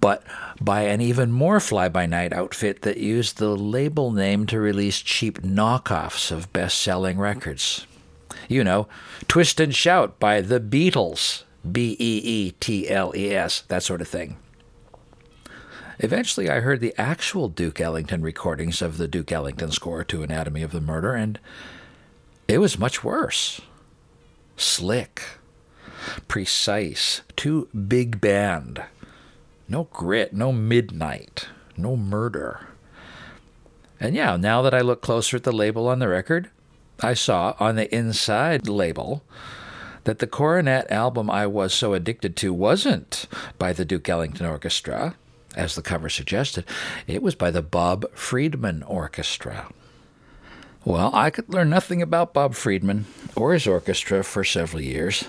but 0.00 0.22
by 0.60 0.82
an 0.82 1.00
even 1.00 1.32
more 1.32 1.58
fly 1.58 1.88
by 1.88 2.06
night 2.06 2.32
outfit 2.32 2.82
that 2.82 2.98
used 2.98 3.38
the 3.38 3.56
label 3.56 4.12
name 4.12 4.46
to 4.46 4.60
release 4.60 5.00
cheap 5.00 5.42
knockoffs 5.42 6.30
of 6.30 6.52
best 6.52 6.78
selling 6.78 7.18
records. 7.18 7.88
You 8.48 8.62
know, 8.62 8.86
Twist 9.26 9.58
and 9.58 9.74
Shout 9.74 10.20
by 10.20 10.40
the 10.40 10.60
Beatles 10.60 11.42
B 11.70 11.96
E 11.98 12.22
E 12.24 12.50
T 12.60 12.88
L 12.88 13.12
E 13.16 13.34
S, 13.34 13.62
that 13.68 13.82
sort 13.82 14.00
of 14.00 14.08
thing. 14.08 14.36
Eventually, 15.98 16.48
I 16.48 16.60
heard 16.60 16.80
the 16.80 16.94
actual 16.96 17.48
Duke 17.48 17.80
Ellington 17.80 18.22
recordings 18.22 18.80
of 18.80 18.96
the 18.96 19.06
Duke 19.06 19.30
Ellington 19.30 19.70
score 19.70 20.02
to 20.04 20.22
Anatomy 20.22 20.62
of 20.62 20.72
the 20.72 20.80
Murder, 20.80 21.14
and 21.14 21.38
it 22.48 22.58
was 22.58 22.78
much 22.78 23.04
worse. 23.04 23.60
Slick, 24.56 25.22
precise, 26.26 27.20
too 27.36 27.68
big 27.86 28.20
band. 28.20 28.82
No 29.68 29.84
grit, 29.92 30.32
no 30.32 30.52
midnight, 30.52 31.48
no 31.76 31.96
murder. 31.96 32.68
And 34.00 34.16
yeah, 34.16 34.36
now 34.36 34.62
that 34.62 34.72
I 34.72 34.80
look 34.80 35.02
closer 35.02 35.36
at 35.36 35.44
the 35.44 35.52
label 35.52 35.86
on 35.86 35.98
the 35.98 36.08
record, 36.08 36.48
I 37.00 37.12
saw 37.12 37.54
on 37.60 37.76
the 37.76 37.94
inside 37.94 38.68
label 38.68 39.22
that 40.04 40.18
the 40.18 40.26
Coronet 40.26 40.90
album 40.90 41.30
I 41.30 41.46
was 41.46 41.74
so 41.74 41.94
addicted 41.94 42.36
to 42.36 42.52
wasn't 42.52 43.26
by 43.58 43.72
the 43.72 43.84
Duke 43.84 44.08
Ellington 44.08 44.46
Orchestra, 44.46 45.16
as 45.56 45.74
the 45.74 45.82
cover 45.82 46.08
suggested, 46.08 46.64
it 47.06 47.22
was 47.22 47.34
by 47.34 47.50
the 47.50 47.62
Bob 47.62 48.10
Friedman 48.14 48.82
Orchestra. 48.84 49.70
Well, 50.84 51.10
I 51.12 51.30
could 51.30 51.52
learn 51.52 51.68
nothing 51.68 52.00
about 52.00 52.32
Bob 52.32 52.54
Friedman 52.54 53.04
or 53.36 53.52
his 53.52 53.66
orchestra 53.66 54.24
for 54.24 54.44
several 54.44 54.82
years 54.82 55.24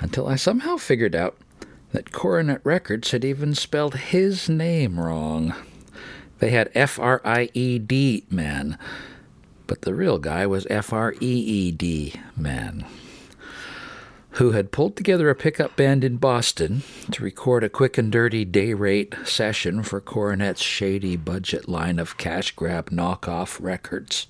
until 0.00 0.26
I 0.26 0.36
somehow 0.36 0.76
figured 0.76 1.14
out 1.14 1.36
that 1.92 2.12
Coronet 2.12 2.60
Records 2.64 3.12
had 3.12 3.24
even 3.24 3.54
spelled 3.54 3.94
his 3.96 4.48
name 4.48 4.98
wrong. 4.98 5.54
They 6.40 6.50
had 6.50 6.70
F 6.74 6.98
R 6.98 7.20
I 7.24 7.50
E 7.54 7.78
D 7.78 8.24
man, 8.30 8.78
but 9.66 9.82
the 9.82 9.94
real 9.94 10.18
guy 10.18 10.46
was 10.46 10.66
F 10.68 10.92
R 10.92 11.14
E 11.14 11.16
E 11.20 11.70
D 11.70 12.14
man 12.36 12.84
who 14.38 14.52
had 14.52 14.70
pulled 14.70 14.96
together 14.96 15.28
a 15.28 15.34
pickup 15.34 15.74
band 15.74 16.04
in 16.04 16.16
Boston 16.16 16.84
to 17.10 17.24
record 17.24 17.64
a 17.64 17.68
quick 17.68 17.98
and 17.98 18.12
dirty 18.12 18.44
day 18.44 18.72
rate 18.72 19.12
session 19.24 19.82
for 19.82 20.00
Coronet's 20.00 20.62
shady 20.62 21.16
budget 21.16 21.68
line 21.68 21.98
of 21.98 22.16
cash 22.18 22.52
grab 22.52 22.90
knockoff 22.90 23.60
records. 23.60 24.28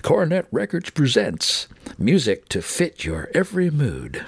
Coronet 0.00 0.46
Records 0.50 0.88
presents 0.88 1.68
music 1.98 2.48
to 2.48 2.62
fit 2.62 3.04
your 3.04 3.30
every 3.34 3.70
mood. 3.70 4.24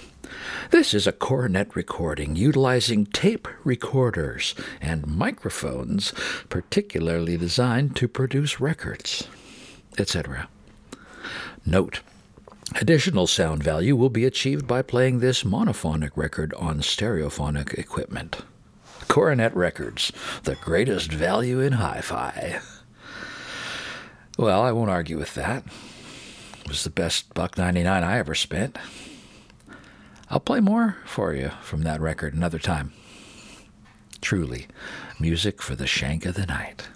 This 0.70 0.92
is 0.92 1.06
a 1.06 1.12
Coronet 1.12 1.74
recording 1.74 2.36
utilizing 2.36 3.06
tape 3.06 3.48
recorders 3.64 4.54
and 4.82 5.06
microphones 5.06 6.12
particularly 6.50 7.38
designed 7.38 7.96
to 7.96 8.06
produce 8.06 8.60
records, 8.60 9.28
etc. 9.96 10.48
Note 11.64 12.00
Additional 12.80 13.26
sound 13.26 13.62
value 13.62 13.94
will 13.94 14.10
be 14.10 14.24
achieved 14.24 14.66
by 14.66 14.82
playing 14.82 15.20
this 15.20 15.42
monophonic 15.42 16.10
record 16.16 16.52
on 16.54 16.80
stereophonic 16.80 17.74
equipment. 17.74 18.42
Coronet 19.06 19.54
Records, 19.54 20.10
the 20.42 20.56
greatest 20.56 21.12
value 21.12 21.60
in 21.60 21.74
hi 21.74 22.00
fi. 22.00 22.60
Well, 24.38 24.62
I 24.62 24.72
won't 24.72 24.90
argue 24.90 25.18
with 25.18 25.34
that. 25.34 25.64
It 26.64 26.68
was 26.68 26.82
the 26.82 26.90
best 26.90 27.32
buck 27.34 27.56
99 27.56 28.02
I 28.02 28.18
ever 28.18 28.34
spent. 28.34 28.76
I'll 30.28 30.40
play 30.40 30.60
more 30.60 30.96
for 31.04 31.34
you 31.34 31.50
from 31.62 31.82
that 31.82 32.00
record 32.00 32.34
another 32.34 32.58
time. 32.58 32.92
Truly, 34.20 34.66
music 35.20 35.60
for 35.62 35.76
the 35.76 35.86
shank 35.86 36.24
of 36.24 36.34
the 36.34 36.46
night. 36.46 36.88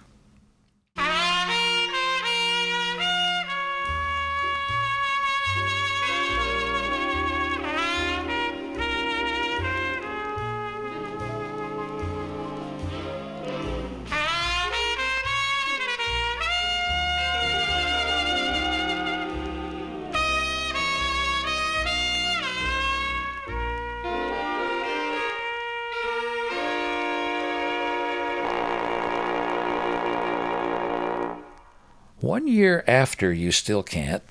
Year 32.48 32.84
after 32.86 33.32
You 33.32 33.52
Still 33.52 33.82
Can't, 33.82 34.22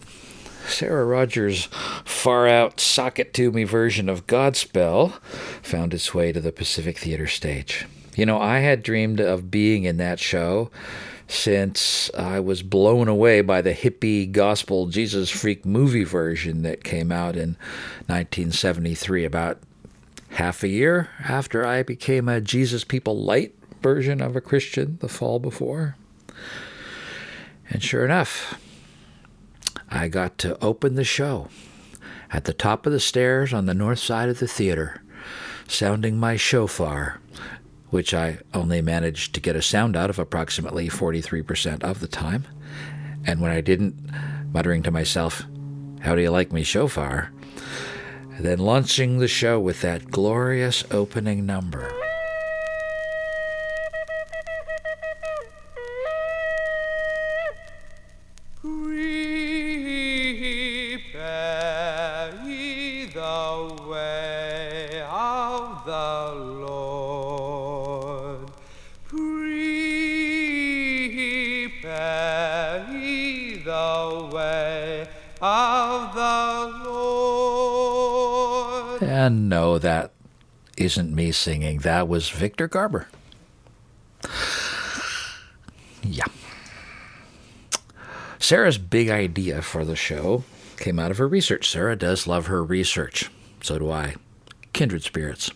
Sarah 0.67 1.05
Rogers' 1.05 1.69
far 2.03 2.47
out 2.47 2.79
socket 2.79 3.33
to 3.35 3.51
me 3.51 3.63
version 3.63 4.09
of 4.09 4.27
Godspell 4.27 5.13
found 5.61 5.93
its 5.93 6.13
way 6.13 6.31
to 6.31 6.41
the 6.41 6.51
Pacific 6.51 6.97
Theater 6.97 7.27
stage. 7.27 7.85
You 8.15 8.25
know, 8.25 8.39
I 8.39 8.59
had 8.59 8.83
dreamed 8.83 9.19
of 9.19 9.51
being 9.51 9.83
in 9.83 9.97
that 9.97 10.19
show 10.19 10.71
since 11.27 12.09
I 12.17 12.39
was 12.39 12.63
blown 12.63 13.07
away 13.07 13.41
by 13.41 13.61
the 13.61 13.73
hippie 13.73 14.31
gospel 14.31 14.87
Jesus 14.87 15.29
Freak 15.29 15.65
movie 15.65 16.03
version 16.03 16.63
that 16.63 16.83
came 16.83 17.11
out 17.11 17.35
in 17.35 17.57
1973, 18.07 19.25
about 19.25 19.59
half 20.31 20.63
a 20.63 20.67
year 20.67 21.09
after 21.23 21.65
I 21.65 21.83
became 21.83 22.27
a 22.27 22.41
Jesus 22.41 22.83
People 22.83 23.21
Light 23.21 23.53
version 23.81 24.21
of 24.21 24.35
a 24.35 24.41
Christian 24.41 24.97
the 25.01 25.09
fall 25.09 25.39
before. 25.39 25.95
And 27.69 27.83
sure 27.83 28.05
enough, 28.05 28.59
I 29.89 30.07
got 30.07 30.37
to 30.39 30.63
open 30.63 30.95
the 30.95 31.03
show 31.03 31.49
at 32.31 32.45
the 32.45 32.53
top 32.53 32.85
of 32.85 32.91
the 32.91 32.99
stairs 32.99 33.53
on 33.53 33.65
the 33.65 33.73
north 33.73 33.99
side 33.99 34.29
of 34.29 34.39
the 34.39 34.47
theater, 34.47 35.01
sounding 35.67 36.17
my 36.17 36.35
shofar, 36.35 37.19
which 37.89 38.13
I 38.13 38.39
only 38.53 38.81
managed 38.81 39.33
to 39.33 39.41
get 39.41 39.55
a 39.55 39.61
sound 39.61 39.95
out 39.95 40.09
of 40.09 40.19
approximately 40.19 40.89
43% 40.89 41.83
of 41.83 41.99
the 41.99 42.07
time. 42.07 42.45
And 43.25 43.41
when 43.41 43.51
I 43.51 43.61
didn't, 43.61 43.95
muttering 44.51 44.83
to 44.83 44.91
myself, 44.91 45.43
How 46.01 46.15
do 46.15 46.21
you 46.21 46.31
like 46.31 46.51
me, 46.51 46.63
shofar? 46.63 47.31
Then 48.39 48.59
launching 48.59 49.17
the 49.17 49.27
show 49.27 49.59
with 49.59 49.81
that 49.81 50.11
glorious 50.11 50.83
opening 50.91 51.45
number. 51.45 51.91
That 79.79 80.11
isn't 80.77 81.13
me 81.13 81.31
singing. 81.31 81.79
That 81.79 82.07
was 82.07 82.29
Victor 82.29 82.67
Garber. 82.67 83.07
Yeah. 86.03 86.25
Sarah's 88.39 88.77
big 88.77 89.09
idea 89.09 89.61
for 89.61 89.83
the 89.83 89.95
show 89.95 90.43
came 90.77 90.99
out 90.99 91.11
of 91.11 91.17
her 91.17 91.27
research. 91.27 91.69
Sarah 91.69 91.95
does 91.95 92.27
love 92.27 92.45
her 92.45 92.63
research. 92.63 93.29
So 93.61 93.79
do 93.79 93.91
I. 93.91 94.15
Kindred 94.73 95.03
spirits. 95.03 95.51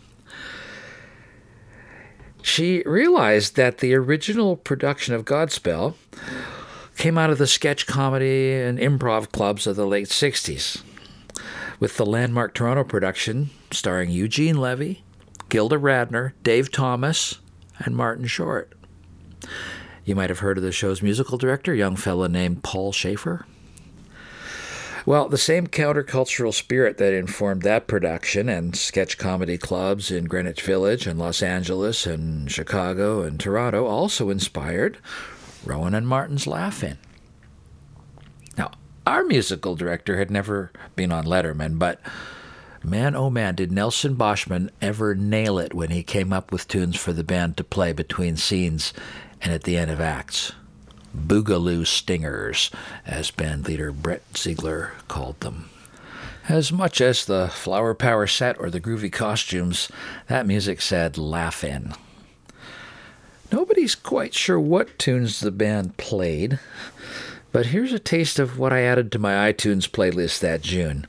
She 2.42 2.82
realized 2.86 3.56
that 3.56 3.78
the 3.78 3.94
original 3.94 4.56
production 4.56 5.14
of 5.14 5.26
Godspell 5.26 5.94
came 6.98 7.18
out 7.18 7.30
of 7.30 7.38
the 7.38 7.48
sketch 7.48 7.86
comedy 7.86 8.54
and 8.54 8.80
improv 8.80 9.32
clubs 9.32 9.68
of 9.68 9.76
the 9.76 9.86
late 9.86 10.08
60s, 10.08 10.82
with 11.82 11.98
the 11.98 12.06
landmark 12.06 12.54
Toronto 12.54 12.84
production 12.84 13.50
starring 13.72 14.12
Eugene 14.12 14.56
Levy, 14.56 15.04
Gilda 15.50 15.78
Radner, 15.78 16.34
Dave 16.44 16.72
Thomas, 16.72 17.40
and 17.80 17.98
Martin 17.98 18.28
Short. 18.28 18.72
You 20.06 20.16
might 20.16 20.30
have 20.30 20.40
heard 20.40 20.58
of 20.60 20.64
the 20.64 20.72
show's 20.72 21.02
musical 21.02 21.40
director, 21.40 21.74
a 21.74 21.78
young 21.78 21.96
fellow 21.96 22.28
named 22.28 22.64
Paul 22.64 22.92
Shaffer. 22.92 23.48
Well, 25.08 25.28
the 25.28 25.40
same 25.40 25.66
countercultural 25.66 26.54
spirit 26.54 27.00
that 27.00 27.14
informed 27.14 27.64
that 27.64 27.88
production 27.88 28.48
and 28.48 28.76
sketch 28.76 29.18
comedy 29.18 29.58
clubs 29.58 30.12
in 30.12 30.26
Greenwich 30.26 30.62
Village 30.62 31.08
and 31.08 31.18
Los 31.18 31.42
Angeles 31.42 32.06
and 32.06 32.52
Chicago 32.52 33.24
and 33.24 33.40
Toronto 33.40 33.88
also 33.88 34.30
inspired 34.30 35.00
Rowan 35.66 35.96
and 35.96 36.08
Martin's 36.08 36.46
Laugh-In. 36.46 37.00
Now, 37.00 37.11
our 39.12 39.26
musical 39.26 39.76
director 39.76 40.18
had 40.18 40.32
never 40.32 40.72
been 40.96 41.12
on 41.12 41.26
Letterman, 41.26 41.78
but 41.78 42.00
man, 42.82 43.14
oh 43.14 43.30
man, 43.30 43.56
did 43.56 43.70
Nelson 43.70 44.16
Boschman 44.16 44.70
ever 44.82 45.14
nail 45.14 45.60
it 45.60 45.74
when 45.74 45.90
he 45.90 46.02
came 46.02 46.32
up 46.32 46.50
with 46.50 46.66
tunes 46.66 46.96
for 46.96 47.12
the 47.12 47.24
band 47.24 47.58
to 47.58 47.64
play 47.66 47.92
between 47.92 48.38
scenes 48.38 48.94
and 49.42 49.52
at 49.52 49.64
the 49.64 49.78
end 49.78 49.92
of 49.92 50.00
acts. 50.00 50.54
Boogaloo 51.14 51.86
Stingers, 51.86 52.72
as 53.06 53.32
band 53.32 53.68
leader 53.68 53.92
Brett 53.92 54.24
Ziegler 54.38 54.94
called 55.10 55.42
them. 55.42 55.70
As 56.48 56.72
much 56.72 57.02
as 57.02 57.26
the 57.26 57.50
flower 57.50 57.94
power 57.94 58.28
set 58.28 58.58
or 58.60 58.70
the 58.70 58.80
groovy 58.80 59.12
costumes, 59.12 59.90
that 60.30 60.48
music 60.48 60.82
said 60.82 61.18
laugh 61.18 61.66
in. 61.66 61.94
Nobody's 63.52 63.94
quite 63.94 64.34
sure 64.34 64.60
what 64.60 64.98
tunes 64.98 65.42
the 65.42 65.52
band 65.52 65.98
played, 65.98 66.60
but 67.52 67.68
here's 67.68 67.94
a 67.94 68.00
taste 68.00 68.40
of 68.40 68.58
what 68.58 68.74
I 68.74 68.82
added 68.82 69.12
to 69.12 69.20
my 69.20 69.52
iTunes 69.52 69.90
playlist 69.90 70.40
that 70.40 70.62
June. 70.62 71.08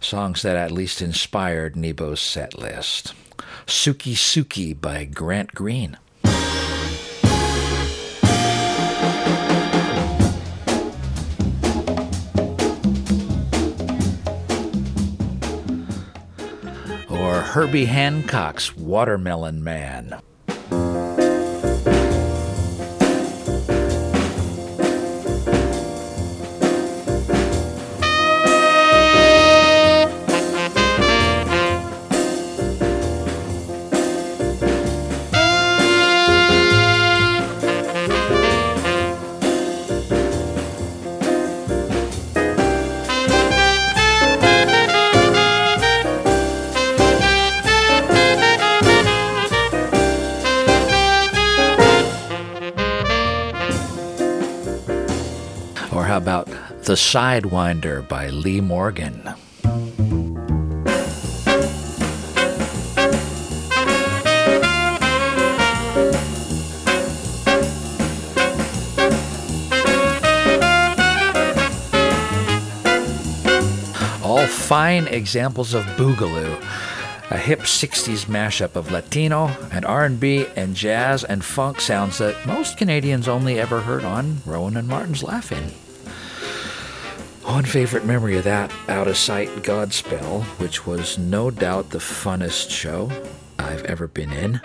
Songs 0.00 0.42
that 0.42 0.56
at 0.56 0.70
least 0.70 1.02
inspired 1.02 1.74
Nebo's 1.74 2.20
set 2.20 2.58
list. 2.58 3.14
Sookie 3.66 4.14
Sookie 4.14 4.78
by 4.78 5.04
Grant 5.04 5.54
Green. 5.54 5.98
or 17.08 17.40
Herbie 17.40 17.86
Hancock's 17.86 18.76
Watermelon 18.76 19.64
Man. 19.64 20.20
The 56.84 56.92
Sidewinder 56.92 58.06
by 58.06 58.28
Lee 58.28 58.60
Morgan? 58.60 59.26
All 74.22 74.46
fine 74.46 75.06
examples 75.08 75.72
of 75.72 75.84
boogaloo, 75.96 76.60
a 77.30 77.38
hip 77.38 77.60
60s 77.60 78.26
mashup 78.26 78.76
of 78.76 78.92
Latino 78.92 79.46
and 79.72 79.86
R&B 79.86 80.48
and 80.54 80.76
jazz 80.76 81.24
and 81.24 81.42
funk 81.42 81.80
sounds 81.80 82.18
that 82.18 82.46
most 82.46 82.76
Canadians 82.76 83.26
only 83.26 83.58
ever 83.58 83.80
heard 83.80 84.04
on 84.04 84.42
Rowan 84.44 84.76
and 84.76 84.86
Martin's 84.86 85.22
Laugh-In. 85.22 85.83
One 87.54 87.64
favorite 87.64 88.04
memory 88.04 88.36
of 88.36 88.42
that 88.44 88.72
out 88.88 89.06
of 89.06 89.16
sight 89.16 89.48
Godspell, 89.62 90.42
which 90.58 90.88
was 90.88 91.18
no 91.18 91.52
doubt 91.52 91.90
the 91.90 91.98
funnest 91.98 92.68
show 92.68 93.12
I've 93.60 93.84
ever 93.84 94.08
been 94.08 94.32
in, 94.32 94.60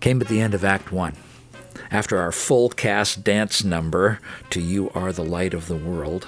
came 0.00 0.22
at 0.22 0.28
the 0.28 0.40
end 0.40 0.54
of 0.54 0.64
Act 0.64 0.92
One. 0.92 1.14
After 1.90 2.16
our 2.16 2.32
full 2.32 2.70
cast 2.70 3.22
dance 3.22 3.62
number 3.62 4.18
to 4.48 4.62
You 4.62 4.88
Are 4.94 5.12
the 5.12 5.22
Light 5.22 5.52
of 5.52 5.68
the 5.68 5.76
World, 5.76 6.26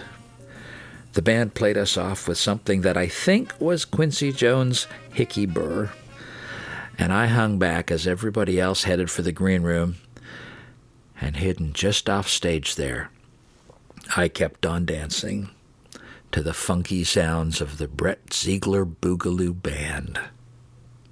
the 1.14 1.22
band 1.22 1.54
played 1.54 1.78
us 1.78 1.96
off 1.96 2.28
with 2.28 2.36
something 2.36 2.82
that 2.82 2.98
I 2.98 3.06
think 3.06 3.58
was 3.58 3.86
Quincy 3.86 4.30
Jones' 4.30 4.86
Hikky-Burr, 5.14 5.90
and 6.98 7.14
I 7.14 7.28
hung 7.28 7.58
back 7.58 7.90
as 7.90 8.06
everybody 8.06 8.60
else 8.60 8.84
headed 8.84 9.10
for 9.10 9.22
the 9.22 9.32
green 9.32 9.62
room 9.62 9.96
and 11.18 11.36
hidden 11.36 11.72
just 11.72 12.10
off 12.10 12.28
stage 12.28 12.74
there. 12.74 13.08
I 14.14 14.28
kept 14.28 14.66
on 14.66 14.84
dancing 14.84 15.48
to 16.32 16.42
the 16.42 16.54
funky 16.54 17.04
sounds 17.04 17.60
of 17.60 17.78
the 17.78 17.86
Brett 17.86 18.32
Ziegler 18.32 18.86
Boogaloo 18.86 19.62
Band. 19.62 20.18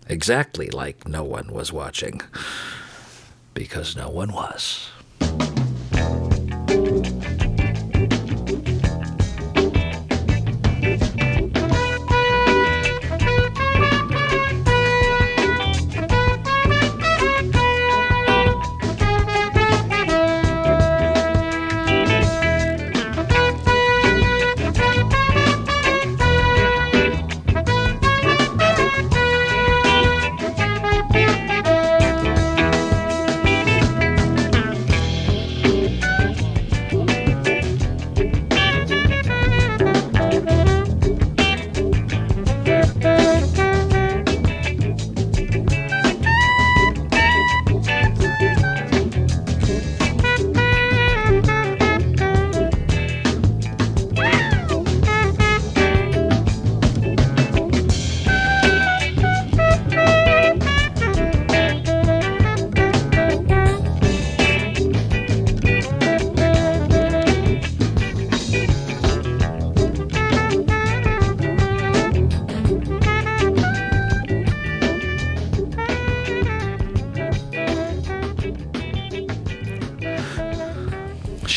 Exactly 0.08 0.68
like 0.70 1.06
no 1.06 1.22
one 1.22 1.52
was 1.52 1.72
watching, 1.72 2.20
because 3.54 3.94
no 3.94 4.08
one 4.08 4.32
was. 4.32 4.90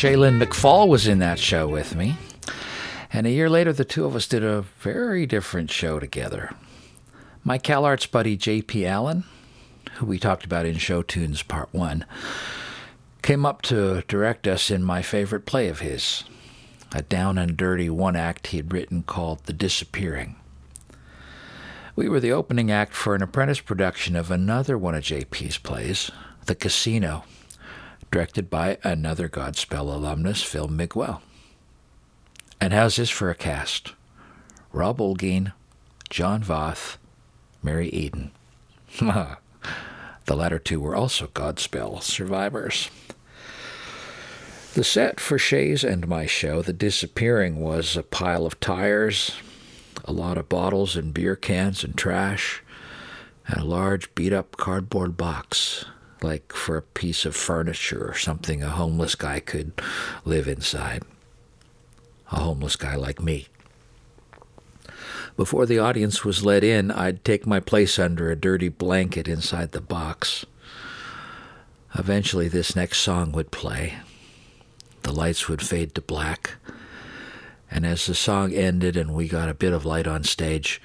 Shaylin 0.04 0.38
McFall 0.38 0.86
was 0.86 1.06
in 1.06 1.18
that 1.20 1.38
show 1.38 1.66
with 1.66 1.96
me. 1.96 2.18
And 3.10 3.26
a 3.26 3.30
year 3.30 3.48
later, 3.48 3.72
the 3.72 3.86
two 3.86 4.04
of 4.04 4.14
us 4.14 4.28
did 4.28 4.44
a 4.44 4.60
very 4.60 5.24
different 5.24 5.70
show 5.70 5.98
together. 5.98 6.54
My 7.42 7.58
CalArts 7.58 8.10
buddy 8.10 8.36
J.P. 8.36 8.84
Allen, 8.84 9.24
who 9.94 10.04
we 10.04 10.18
talked 10.18 10.44
about 10.44 10.66
in 10.66 10.76
Show 10.76 11.00
Tunes 11.00 11.42
Part 11.42 11.70
1, 11.72 12.04
came 13.22 13.46
up 13.46 13.62
to 13.62 14.02
direct 14.02 14.46
us 14.46 14.70
in 14.70 14.84
my 14.84 15.00
favorite 15.00 15.46
play 15.46 15.68
of 15.68 15.80
his, 15.80 16.24
a 16.92 17.00
down 17.00 17.38
and 17.38 17.56
dirty 17.56 17.88
one 17.88 18.14
act 18.14 18.48
he 18.48 18.58
had 18.58 18.74
written 18.74 19.04
called 19.04 19.44
The 19.44 19.54
Disappearing. 19.54 20.36
We 21.96 22.10
were 22.10 22.20
the 22.20 22.32
opening 22.32 22.70
act 22.70 22.92
for 22.92 23.14
an 23.14 23.22
apprentice 23.22 23.60
production 23.60 24.16
of 24.16 24.30
another 24.30 24.76
one 24.76 24.94
of 24.94 25.02
JP's 25.02 25.56
plays, 25.56 26.10
The 26.44 26.54
Casino, 26.54 27.24
directed 28.14 28.48
by 28.48 28.78
another 28.84 29.28
Godspell 29.28 29.92
alumnus, 29.92 30.40
Phil 30.40 30.68
Miguel. 30.68 31.20
And 32.60 32.72
how's 32.72 32.94
this 32.94 33.10
for 33.10 33.28
a 33.28 33.34
cast? 33.34 33.94
Rob 34.72 34.98
Olguin, 34.98 35.52
John 36.10 36.40
Voth, 36.40 36.96
Mary 37.60 37.88
Eden. 37.88 38.30
the 39.00 39.36
latter 40.28 40.60
two 40.60 40.78
were 40.78 40.94
also 40.94 41.26
Godspell 41.26 42.00
survivors. 42.02 42.88
The 44.74 44.84
set 44.84 45.18
for 45.18 45.36
Shay's 45.36 45.82
and 45.82 46.06
my 46.06 46.26
show, 46.26 46.62
The 46.62 46.72
Disappearing, 46.72 47.58
was 47.58 47.96
a 47.96 48.04
pile 48.04 48.46
of 48.46 48.60
tires, 48.60 49.32
a 50.04 50.12
lot 50.12 50.38
of 50.38 50.48
bottles 50.48 50.94
and 50.94 51.12
beer 51.12 51.34
cans 51.34 51.82
and 51.82 51.98
trash, 51.98 52.62
and 53.48 53.60
a 53.60 53.64
large 53.64 54.14
beat 54.14 54.32
up 54.32 54.56
cardboard 54.56 55.16
box, 55.16 55.86
like 56.24 56.52
for 56.52 56.76
a 56.76 56.82
piece 56.82 57.24
of 57.24 57.36
furniture 57.36 58.08
or 58.08 58.16
something 58.16 58.62
a 58.62 58.70
homeless 58.70 59.14
guy 59.14 59.40
could 59.40 59.72
live 60.24 60.48
inside. 60.48 61.02
A 62.32 62.40
homeless 62.40 62.76
guy 62.76 62.96
like 62.96 63.20
me. 63.20 63.46
Before 65.36 65.66
the 65.66 65.78
audience 65.78 66.24
was 66.24 66.44
let 66.44 66.64
in, 66.64 66.90
I'd 66.90 67.24
take 67.24 67.46
my 67.46 67.60
place 67.60 67.98
under 67.98 68.30
a 68.30 68.36
dirty 68.36 68.68
blanket 68.68 69.28
inside 69.28 69.72
the 69.72 69.80
box. 69.80 70.44
Eventually, 71.96 72.48
this 72.48 72.74
next 72.74 72.98
song 72.98 73.32
would 73.32 73.50
play 73.50 73.94
the 75.04 75.12
lights 75.12 75.48
would 75.48 75.62
fade 75.62 75.94
to 75.94 76.00
black. 76.00 76.54
And 77.70 77.86
as 77.86 78.06
the 78.06 78.14
song 78.14 78.52
ended 78.52 78.96
and 78.96 79.14
we 79.14 79.28
got 79.28 79.48
a 79.48 79.54
bit 79.54 79.72
of 79.72 79.84
light 79.84 80.06
on 80.06 80.24
stage, 80.24 80.80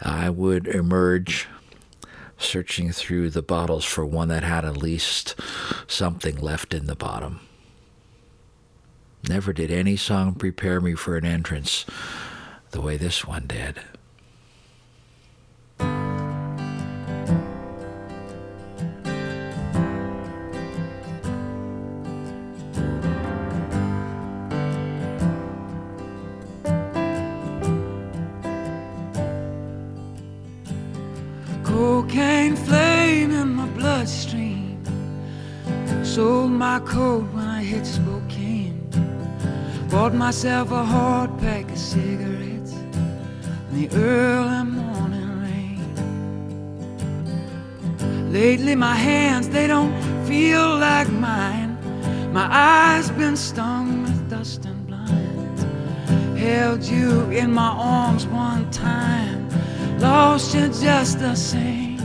I 0.00 0.30
would 0.30 0.66
emerge 0.68 1.48
searching 2.38 2.92
through 2.92 3.30
the 3.30 3.42
bottles 3.42 3.84
for 3.84 4.04
one 4.04 4.28
that 4.28 4.42
had 4.42 4.64
at 4.64 4.76
least 4.76 5.34
something 5.86 6.36
left 6.36 6.74
in 6.74 6.86
the 6.86 6.96
bottom. 6.96 7.40
Never 9.28 9.52
did 9.52 9.70
any 9.70 9.96
song 9.96 10.34
prepare 10.34 10.80
me 10.80 10.94
for 10.94 11.16
an 11.16 11.24
entrance 11.24 11.84
the 12.70 12.80
way 12.80 12.96
this 12.96 13.24
one 13.24 13.46
did. 13.46 13.80
My 36.56 36.80
coat 36.80 37.24
when 37.32 37.46
I 37.46 37.62
hit 37.62 37.86
Spokane. 37.86 38.80
Bought 39.90 40.14
myself 40.14 40.70
a 40.70 40.84
hard 40.84 41.38
pack 41.38 41.70
of 41.70 41.78
cigarettes 41.78 42.72
in 42.72 43.72
the 43.72 43.88
early 43.94 44.64
morning 44.64 45.40
rain. 45.42 45.80
Lately, 48.32 48.74
my 48.74 48.94
hands, 48.94 49.48
they 49.48 49.66
don't 49.66 49.94
feel 50.26 50.78
like 50.78 51.10
mine. 51.10 51.76
My 52.32 52.48
eyes 52.50 53.10
been 53.10 53.36
stung 53.36 54.02
with 54.04 54.30
dust 54.30 54.64
and 54.64 54.86
blind. 54.86 55.58
Held 56.38 56.82
you 56.84 57.30
in 57.30 57.52
my 57.52 57.68
arms 57.68 58.26
one 58.26 58.70
time 58.70 59.46
lost 59.98 60.54
you 60.54 60.68
just 60.68 61.18
the 61.18 61.34
same. 61.34 61.95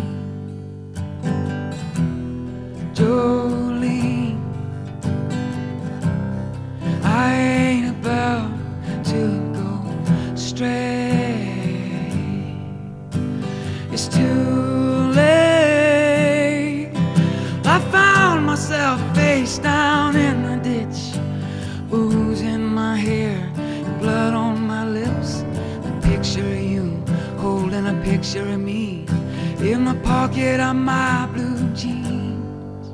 Pocket 30.41 30.59
of 30.59 30.75
my 30.75 31.27
blue 31.33 31.73
jeans. 31.75 32.89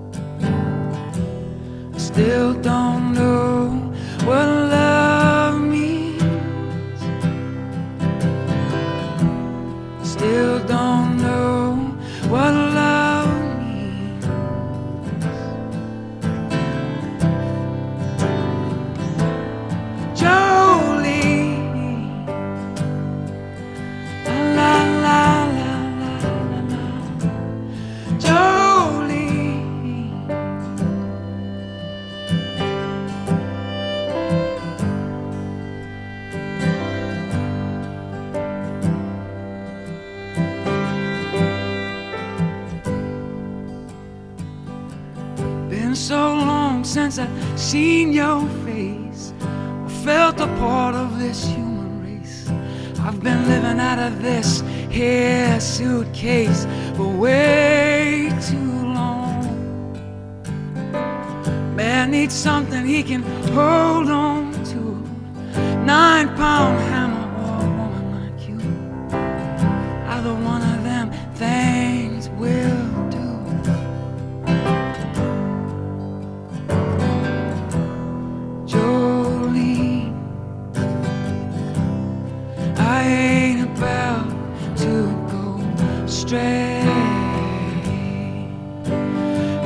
I 1.93 1.97
still 1.97 2.53
don't 2.61 2.96
out 53.87 53.99
of 53.99 54.21
this 54.21 54.61
here 54.89 55.57
suitcase 55.61 56.67
for 56.97 57.07
way 57.07 58.29
too 58.49 58.73
long. 58.99 59.39
Man 61.73 62.11
needs 62.11 62.35
something 62.35 62.85
he 62.85 63.01
can 63.01 63.23
hold 63.55 64.09
on 64.09 64.51
to. 64.71 64.81
Nine 65.85 66.27
pound 66.35 66.77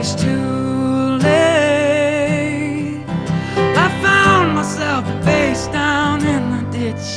It's 0.04 0.16
too 0.16 1.20
late. 1.28 3.06
I 3.86 3.88
found 4.02 4.56
myself 4.56 5.06
face 5.24 5.68
down 5.68 6.26
in 6.26 6.43
the 6.56 6.64
ditch, 6.76 7.10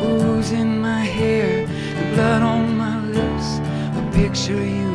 booze 0.00 0.50
in 0.50 0.80
my 0.80 0.98
hair, 0.98 1.64
blood 2.12 2.42
on 2.42 2.76
my 2.76 2.98
lips. 3.06 3.60
A 4.00 4.02
picture 4.12 4.58
of 4.58 4.66
you 4.66 4.92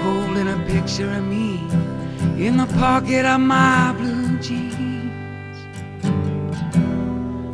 holding 0.00 0.48
a 0.48 0.56
picture 0.66 1.10
of 1.10 1.24
me 1.24 1.60
in 2.42 2.56
the 2.56 2.68
pocket 2.78 3.26
of 3.26 3.40
my 3.40 3.92
blue 3.98 4.38
jeans. 4.38 5.58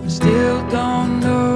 Still 0.07 0.65
don't 0.71 1.19
know 1.19 1.52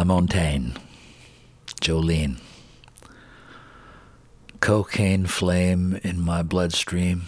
LaMontagne, 0.00 0.78
Jolene. 1.82 2.38
Cocaine 4.60 5.26
flame 5.26 6.00
in 6.02 6.18
my 6.18 6.42
bloodstream. 6.42 7.24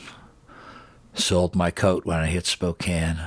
Sold 1.13 1.55
my 1.55 1.71
coat 1.71 2.07
when 2.07 2.17
I 2.17 2.29
hit 2.29 2.47
Spokane. 2.47 3.21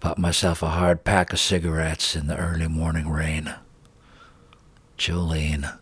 Bought 0.00 0.18
myself 0.18 0.64
a 0.64 0.70
hard 0.70 1.04
pack 1.04 1.32
of 1.32 1.38
cigarettes 1.38 2.16
in 2.16 2.26
the 2.26 2.36
early 2.36 2.66
morning 2.66 3.08
rain. 3.08 3.54
Jolene. 4.98 5.78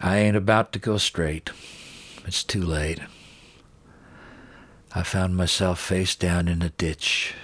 I 0.00 0.16
ain't 0.16 0.36
about 0.36 0.72
to 0.72 0.78
go 0.78 0.96
straight. 0.96 1.50
It's 2.24 2.42
too 2.42 2.62
late. 2.62 3.00
I 4.94 5.02
found 5.02 5.36
myself 5.36 5.78
face 5.78 6.14
down 6.14 6.48
in 6.48 6.62
a 6.62 6.70
ditch. 6.70 7.34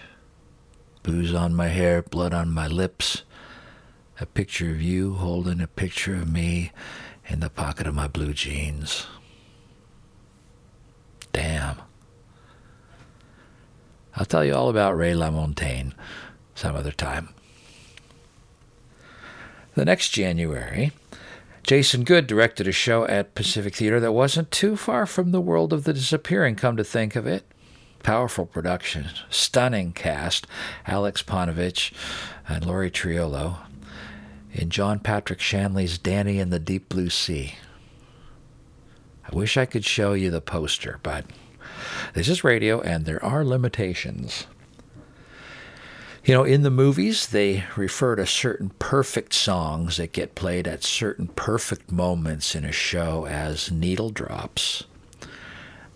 Booze 1.08 1.32
on 1.32 1.54
my 1.54 1.68
hair, 1.68 2.02
blood 2.02 2.34
on 2.34 2.50
my 2.50 2.66
lips. 2.68 3.22
A 4.20 4.26
picture 4.26 4.68
of 4.68 4.82
you 4.82 5.14
holding 5.14 5.58
a 5.58 5.66
picture 5.66 6.14
of 6.14 6.30
me 6.30 6.70
in 7.26 7.40
the 7.40 7.48
pocket 7.48 7.86
of 7.86 7.94
my 7.94 8.06
blue 8.08 8.34
jeans. 8.34 9.06
Damn. 11.32 11.78
I'll 14.16 14.26
tell 14.26 14.44
you 14.44 14.54
all 14.54 14.68
about 14.68 14.98
Ray 14.98 15.14
LaMontagne 15.14 15.94
some 16.54 16.76
other 16.76 16.92
time. 16.92 17.30
The 19.76 19.86
next 19.86 20.10
January, 20.10 20.92
Jason 21.62 22.04
Good 22.04 22.26
directed 22.26 22.68
a 22.68 22.72
show 22.72 23.06
at 23.06 23.34
Pacific 23.34 23.76
Theater 23.76 23.98
that 23.98 24.12
wasn't 24.12 24.50
too 24.50 24.76
far 24.76 25.06
from 25.06 25.32
the 25.32 25.40
world 25.40 25.72
of 25.72 25.84
the 25.84 25.94
disappearing, 25.94 26.54
come 26.54 26.76
to 26.76 26.84
think 26.84 27.16
of 27.16 27.26
it. 27.26 27.50
Powerful 28.02 28.46
production, 28.46 29.06
stunning 29.28 29.92
cast 29.92 30.46
Alex 30.86 31.22
Panovich 31.22 31.92
and 32.48 32.64
Laurie 32.64 32.90
Triolo 32.90 33.58
in 34.52 34.70
John 34.70 34.98
Patrick 34.98 35.40
Shanley's 35.40 35.98
Danny 35.98 36.38
in 36.38 36.50
the 36.50 36.58
Deep 36.58 36.88
Blue 36.88 37.10
Sea. 37.10 37.54
I 39.30 39.34
wish 39.34 39.56
I 39.56 39.66
could 39.66 39.84
show 39.84 40.14
you 40.14 40.30
the 40.30 40.40
poster, 40.40 41.00
but 41.02 41.26
this 42.14 42.28
is 42.28 42.44
radio 42.44 42.80
and 42.80 43.04
there 43.04 43.22
are 43.22 43.44
limitations. 43.44 44.46
You 46.24 46.34
know, 46.34 46.44
in 46.44 46.62
the 46.62 46.70
movies, 46.70 47.28
they 47.28 47.64
refer 47.76 48.16
to 48.16 48.26
certain 48.26 48.70
perfect 48.78 49.32
songs 49.32 49.96
that 49.96 50.12
get 50.12 50.34
played 50.34 50.66
at 50.66 50.84
certain 50.84 51.28
perfect 51.28 51.90
moments 51.92 52.54
in 52.54 52.64
a 52.64 52.72
show 52.72 53.26
as 53.26 53.70
needle 53.70 54.10
drops. 54.10 54.84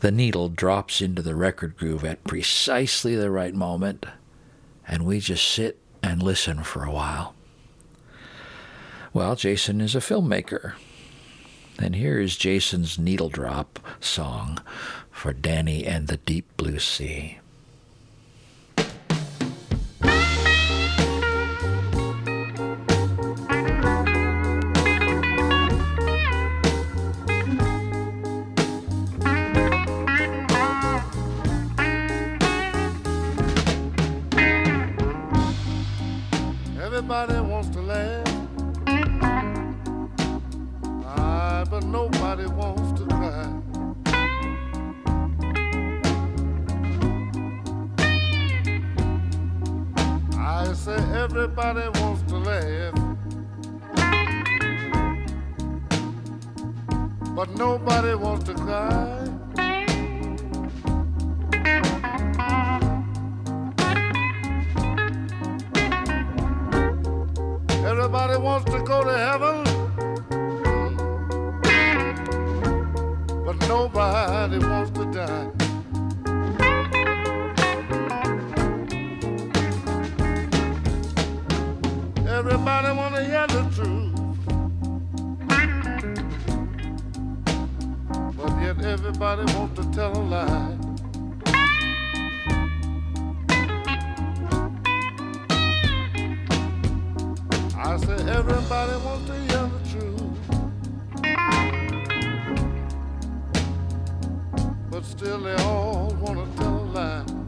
The 0.03 0.11
needle 0.11 0.49
drops 0.49 1.01
into 1.01 1.23
the 1.23 1.37
record 1.37 1.77
groove 1.77 2.05
at 2.05 2.25
precisely 2.25 3.15
the 3.15 3.31
right 3.31 3.55
moment, 3.55 4.05
and 4.89 5.07
we 5.07 5.21
just 5.21 5.47
sit 5.47 5.79
and 6.03 6.21
listen 6.21 6.65
for 6.65 6.83
a 6.83 6.91
while. 6.91 7.37
Well, 9.13 9.37
Jason 9.37 9.81
is 9.81 9.95
a 9.95 10.01
filmmaker. 10.01 10.73
And 11.79 11.95
here 11.95 12.19
is 12.19 12.37
Jason's 12.37 12.99
needle 12.99 13.29
drop 13.29 13.79
song 14.01 14.59
for 15.13 15.33
Danny 15.33 15.87
and 15.87 16.09
the 16.09 16.17
Deep 16.17 16.49
Blue 16.57 16.81
Sea. 16.81 17.39
Say 50.83 50.97
everybody 51.15 51.89
wants 52.01 52.23
to 52.23 52.39
laugh, 52.39 52.95
but 57.37 57.49
nobody 57.51 58.17
wants 58.17 58.43
to 58.43 58.55
cry. 58.55 59.29
Everybody 67.87 68.39
wants 68.39 68.69
to 68.73 68.83
go 68.83 69.05
to 69.05 69.17
heaven, 69.27 69.63
but 73.47 73.69
nobody 73.69 74.59
wants 74.59 74.91
to 74.99 75.05
die. 75.13 75.62
Everybody 82.65 82.97
want 82.97 83.15
to 83.17 83.25
hear 83.25 83.47
the 83.49 83.63
truth, 83.75 84.15
but 88.37 88.53
yet 88.63 88.85
everybody 88.85 89.45
wants 89.55 89.75
to 89.81 89.91
tell 89.91 90.17
a 90.17 90.23
lie. 90.23 90.79
I 97.77 97.97
say 97.97 98.19
everybody 98.31 98.97
wants 99.05 99.27
to 99.27 99.35
hear 99.35 99.67
the 99.67 99.81
truth, 99.91 100.39
but 104.89 105.05
still 105.05 105.41
they 105.41 105.57
all 105.65 106.15
want 106.21 106.39
to 106.39 106.47
tell 106.63 106.79
a 106.79 106.87
lie. 106.95 107.42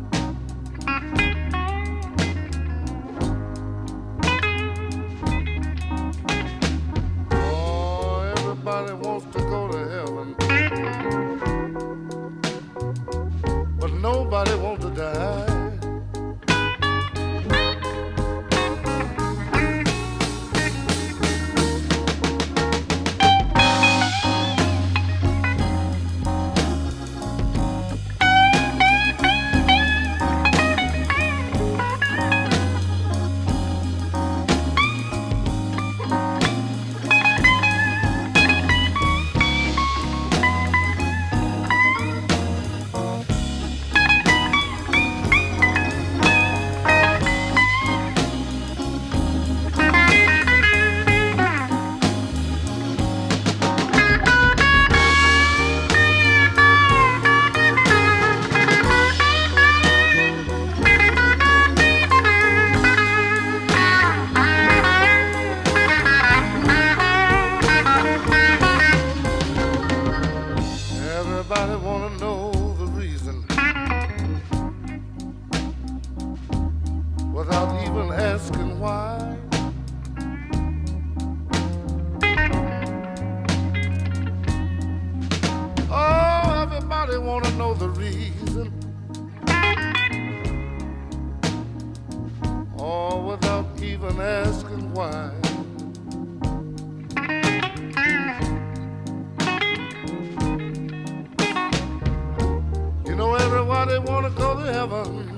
Everybody 103.85 104.11
wanna 104.11 104.31
go 104.31 104.55
to 104.55 104.73
heaven, 104.73 105.31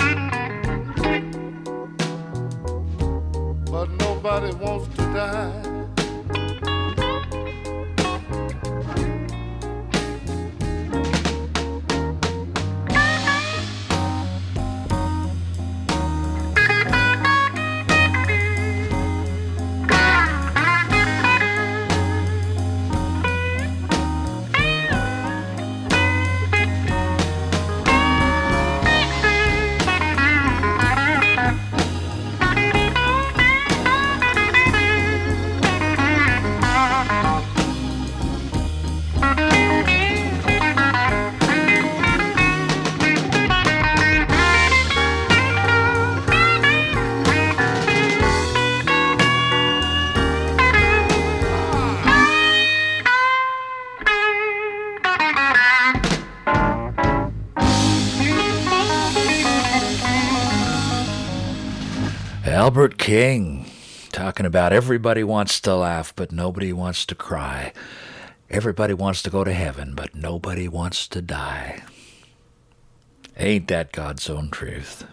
but 3.71 3.91
nobody 3.99 4.55
wants 4.57 4.89
to 4.97 5.03
die. 5.13 5.86
Albert 62.67 62.99
King 62.99 63.65
talking 64.11 64.45
about 64.45 64.73
everybody 64.73 65.23
wants 65.23 65.61
to 65.61 65.77
laugh, 65.77 66.13
but 66.17 66.33
nobody 66.33 66.73
wants 66.73 67.07
to 67.07 67.15
cry. 67.15 67.73
Everybody 68.51 68.93
wants 68.93 69.23
to 69.23 69.31
go 69.31 69.45
to 69.45 69.53
heaven, 69.53 69.95
but 69.95 70.17
nobody 70.17 70.67
wants 70.67 71.07
to 71.07 71.23
die. 71.23 71.85
Ain't 73.37 73.69
that 73.69 73.93
God's 73.93 74.29
own 74.29 74.51
truth? 74.51 75.07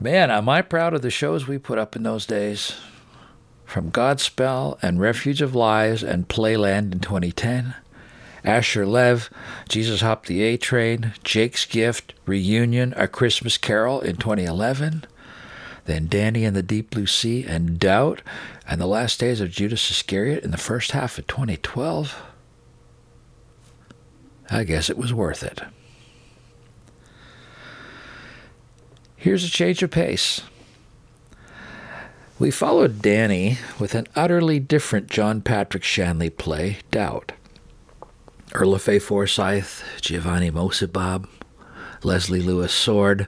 Man, 0.00 0.30
am 0.30 0.48
I 0.48 0.62
proud 0.62 0.94
of 0.94 1.02
the 1.02 1.10
shows 1.10 1.46
we 1.46 1.58
put 1.58 1.76
up 1.76 1.94
in 1.94 2.04
those 2.04 2.24
days. 2.24 2.76
From 3.66 3.90
Godspell 3.90 4.78
and 4.80 4.98
Refuge 4.98 5.42
of 5.42 5.54
Lies 5.54 6.02
and 6.02 6.26
Playland 6.26 6.90
in 6.90 7.00
2010, 7.00 7.74
Asher 8.44 8.86
Lev, 8.86 9.28
Jesus 9.68 10.00
Hopped 10.00 10.26
the 10.26 10.42
A 10.42 10.56
Train, 10.56 11.12
Jake's 11.22 11.66
Gift, 11.66 12.14
Reunion, 12.24 12.94
A 12.96 13.06
Christmas 13.06 13.58
Carol 13.58 14.00
in 14.00 14.16
2011, 14.16 15.04
then 15.84 16.08
Danny 16.08 16.44
and 16.44 16.56
the 16.56 16.62
Deep 16.62 16.90
Blue 16.90 17.06
Sea 17.06 17.44
and 17.44 17.78
Doubt, 17.78 18.22
and 18.66 18.80
the 18.80 18.86
last 18.86 19.20
days 19.20 19.40
of 19.40 19.50
Judas 19.50 19.90
Iscariot 19.90 20.44
in 20.44 20.50
the 20.50 20.56
first 20.56 20.92
half 20.92 21.18
of 21.18 21.26
2012. 21.26 22.22
I 24.50 24.64
guess 24.64 24.90
it 24.90 24.98
was 24.98 25.12
worth 25.12 25.42
it. 25.42 25.60
Here's 29.16 29.44
a 29.44 29.50
change 29.50 29.82
of 29.82 29.90
pace. 29.90 30.42
We 32.38 32.50
followed 32.50 33.00
Danny 33.00 33.58
with 33.78 33.94
an 33.94 34.06
utterly 34.14 34.58
different 34.58 35.08
John 35.08 35.40
Patrick 35.40 35.84
Shanley 35.84 36.30
play, 36.30 36.78
Doubt. 36.90 37.32
Erla 38.50 38.80
Faye 38.80 38.98
Forsyth, 38.98 39.82
Giovanni 40.00 40.50
Mosebab, 40.50 41.26
Leslie 42.02 42.42
Lewis 42.42 42.72
Sword, 42.72 43.26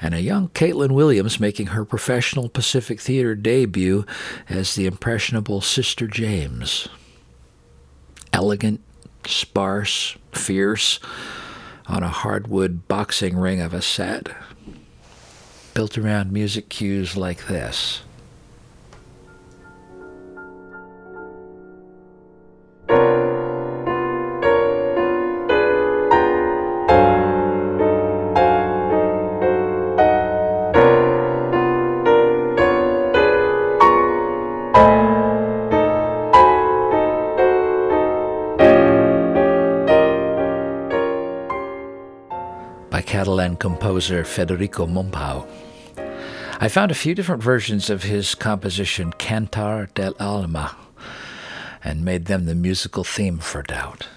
and 0.00 0.14
a 0.14 0.20
young 0.20 0.48
Caitlin 0.48 0.92
Williams 0.92 1.40
making 1.40 1.68
her 1.68 1.84
professional 1.84 2.48
Pacific 2.48 3.00
Theater 3.00 3.34
debut 3.34 4.06
as 4.48 4.74
the 4.74 4.86
impressionable 4.86 5.60
Sister 5.60 6.06
James. 6.06 6.88
Elegant, 8.32 8.80
sparse, 9.26 10.16
fierce, 10.32 11.00
on 11.86 12.02
a 12.02 12.08
hardwood 12.08 12.86
boxing 12.88 13.36
ring 13.36 13.60
of 13.60 13.74
a 13.74 13.82
set, 13.82 14.28
built 15.74 15.98
around 15.98 16.32
music 16.32 16.68
cues 16.68 17.16
like 17.16 17.46
this. 17.46 18.02
Composer 43.60 44.24
Federico 44.24 44.86
Mompou. 44.86 45.46
I 46.60 46.68
found 46.68 46.90
a 46.90 46.94
few 46.94 47.14
different 47.14 47.42
versions 47.42 47.90
of 47.90 48.04
his 48.04 48.34
composition 48.34 49.12
Cantar 49.12 49.92
del 49.92 50.16
Alma 50.18 50.74
and 51.84 52.02
made 52.02 52.24
them 52.24 52.46
the 52.46 52.54
musical 52.54 53.04
theme 53.04 53.38
for 53.38 53.62
Doubt. 53.62 54.08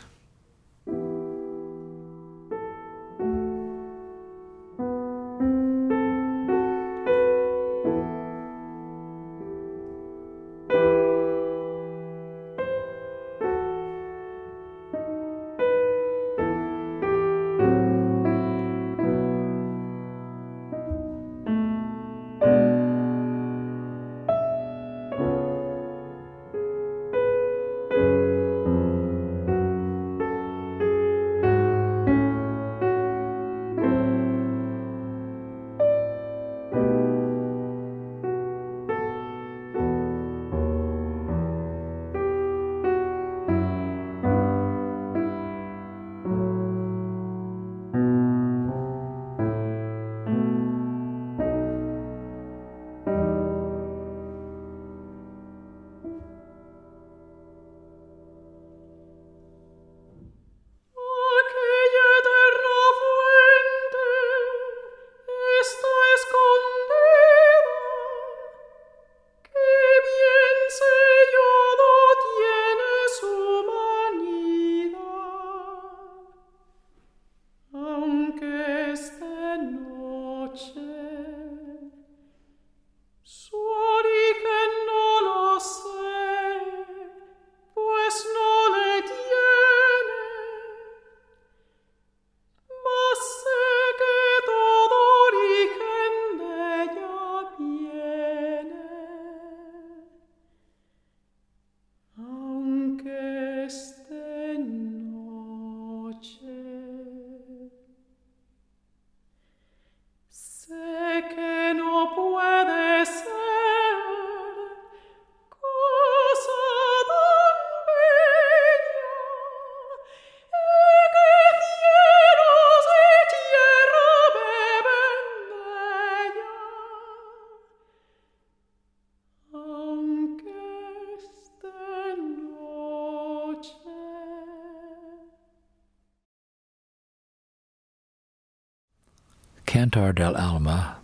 Cantar 140.03 140.15
del 140.15 140.35
Alma 140.35 140.97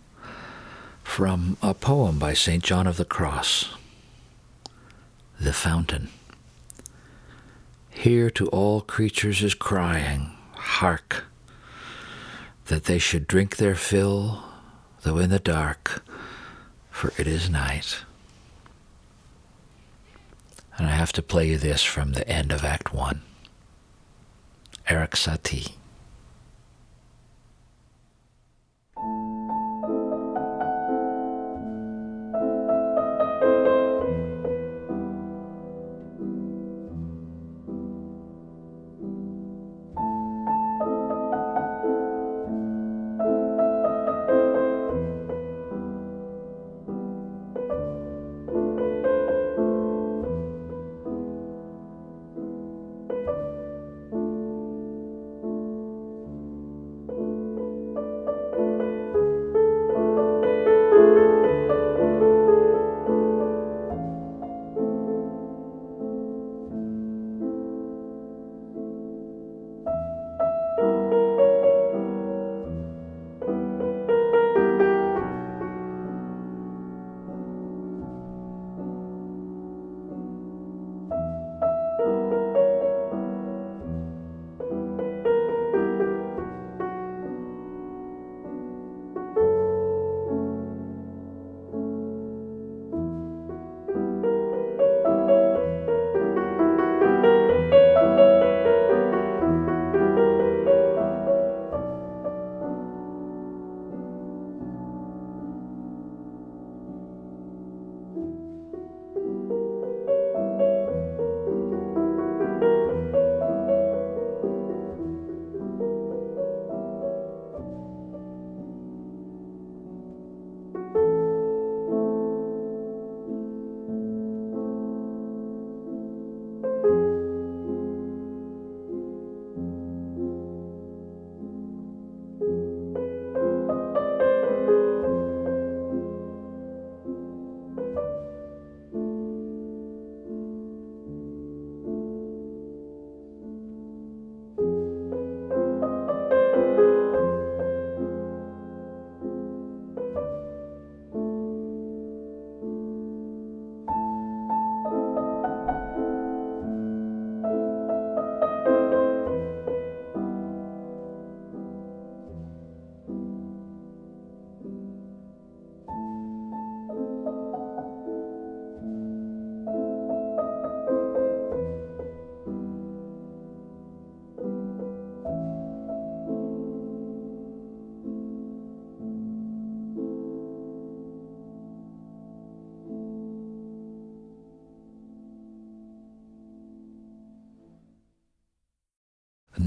from 1.02 1.56
a 1.62 1.72
poem 1.72 2.18
by 2.18 2.34
St. 2.34 2.62
John 2.62 2.86
of 2.86 2.98
the 2.98 3.04
Cross, 3.06 3.74
The 5.40 5.54
Fountain. 5.54 6.10
Here 7.88 8.28
to 8.30 8.46
all 8.48 8.82
creatures 8.82 9.42
is 9.42 9.54
crying, 9.54 10.32
Hark! 10.52 11.24
That 12.66 12.84
they 12.84 12.98
should 12.98 13.26
drink 13.26 13.56
their 13.56 13.74
fill, 13.74 14.42
though 15.02 15.18
in 15.18 15.30
the 15.30 15.38
dark, 15.38 16.04
for 16.90 17.12
it 17.16 17.26
is 17.26 17.48
night. 17.48 18.04
And 20.76 20.86
I 20.86 20.90
have 20.90 21.12
to 21.14 21.22
play 21.22 21.48
you 21.48 21.56
this 21.56 21.82
from 21.82 22.12
the 22.12 22.28
end 22.28 22.52
of 22.52 22.64
Act 22.64 22.92
One. 22.92 23.22
Erik 24.88 25.12
Satie. 25.12 25.79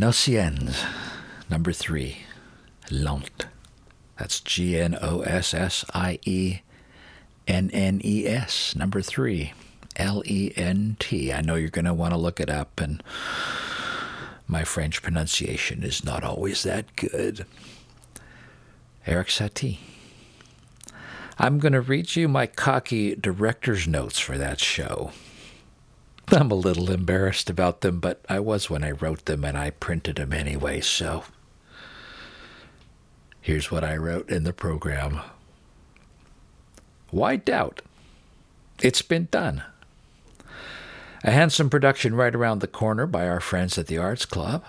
Gnossiennes, 0.04 0.86
number 1.50 1.72
three, 1.72 2.18
Lent. 2.92 3.46
That's 4.20 4.42
G 4.42 4.78
N 4.78 4.98
O 5.02 5.22
S 5.22 5.54
S 5.54 5.86
I 5.94 6.20
E 6.26 6.60
N 7.48 7.70
N 7.72 8.02
E 8.04 8.28
S, 8.28 8.76
number 8.76 9.02
three, 9.02 9.54
L 9.96 10.22
E 10.26 10.52
N 10.58 10.98
T. 11.00 11.32
I 11.32 11.40
know 11.40 11.56
you're 11.56 11.70
going 11.70 11.86
to 11.86 11.94
want 11.94 12.14
to 12.14 12.20
look 12.20 12.42
it 12.42 12.50
up, 12.50 12.82
and 12.82 13.02
my 14.46 14.66
French 14.66 15.02
pronunciation 15.02 15.84
is 15.84 16.04
not 16.04 16.22
always 16.22 16.64
that 16.64 16.98
good. 16.98 17.46
Erik 19.08 19.30
Satie. 19.30 19.78
I'm 21.40 21.60
going 21.60 21.72
to 21.72 21.80
read 21.80 22.14
you 22.18 22.28
my 22.28 22.48
cocky 22.48 23.16
director's 23.16 23.88
notes 23.88 24.20
for 24.20 24.38
that 24.38 24.60
show. 24.60 25.14
I'm 26.30 26.52
a 26.52 26.56
little 26.56 26.90
embarrassed 26.92 27.50
about 27.50 27.82
them, 27.82 28.00
but 28.00 28.24
I 28.30 28.40
was 28.40 28.70
when 28.70 28.84
I 28.84 28.92
wrote 28.92 29.26
them 29.26 29.44
and 29.44 29.58
I 29.58 29.72
printed 29.72 30.16
them 30.16 30.34
anyway, 30.34 30.82
so 30.82 31.24
here's 33.42 33.70
what 33.70 33.84
I 33.84 33.96
wrote 33.98 34.30
in 34.30 34.44
the 34.44 34.54
program 34.54 35.20
Why 37.12 37.36
doubt? 37.36 37.82
It's 38.82 39.02
been 39.02 39.28
done. 39.32 39.64
A 41.24 41.32
handsome 41.32 41.70
production 41.70 42.16
right 42.16 42.34
around 42.36 42.60
the 42.60 42.68
corner 42.68 43.06
by 43.06 43.28
our 43.28 43.40
friends 43.40 43.78
at 43.78 43.88
the 43.88 43.98
Arts 43.98 44.26
Club. 44.26 44.64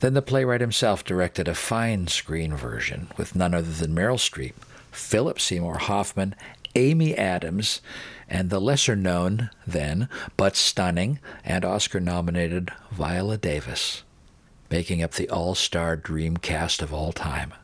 Then 0.00 0.12
the 0.12 0.20
playwright 0.20 0.60
himself 0.60 1.02
directed 1.02 1.48
a 1.48 1.54
fine 1.54 2.08
screen 2.08 2.54
version 2.54 3.08
with 3.16 3.34
none 3.34 3.54
other 3.54 3.70
than 3.70 3.94
Meryl 3.94 4.18
Streep, 4.18 4.52
Philip 4.90 5.40
Seymour 5.40 5.78
Hoffman, 5.78 6.34
Amy 6.76 7.16
Adams, 7.16 7.80
and 8.28 8.50
the 8.50 8.60
lesser 8.60 8.94
known 8.94 9.50
then, 9.66 10.08
but 10.36 10.54
stunning 10.54 11.18
and 11.42 11.64
Oscar 11.64 12.00
nominated 12.00 12.70
Viola 12.92 13.38
Davis, 13.38 14.02
making 14.70 15.02
up 15.02 15.12
the 15.12 15.28
all 15.30 15.54
star 15.54 15.96
dream 15.96 16.36
cast 16.36 16.82
of 16.82 16.92
all 16.92 17.12
time. 17.12 17.54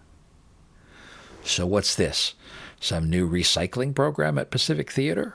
So, 1.45 1.67
what's 1.67 1.95
this? 1.95 2.35
Some 2.81 3.11
new 3.11 3.29
recycling 3.29 3.95
program 3.95 4.39
at 4.39 4.51
Pacific 4.51 4.91
Theater? 4.91 5.35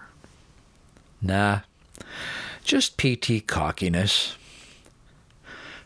Nah, 1.22 1.62
just 2.64 2.98
PT 2.98 3.46
cockiness. 3.46 4.38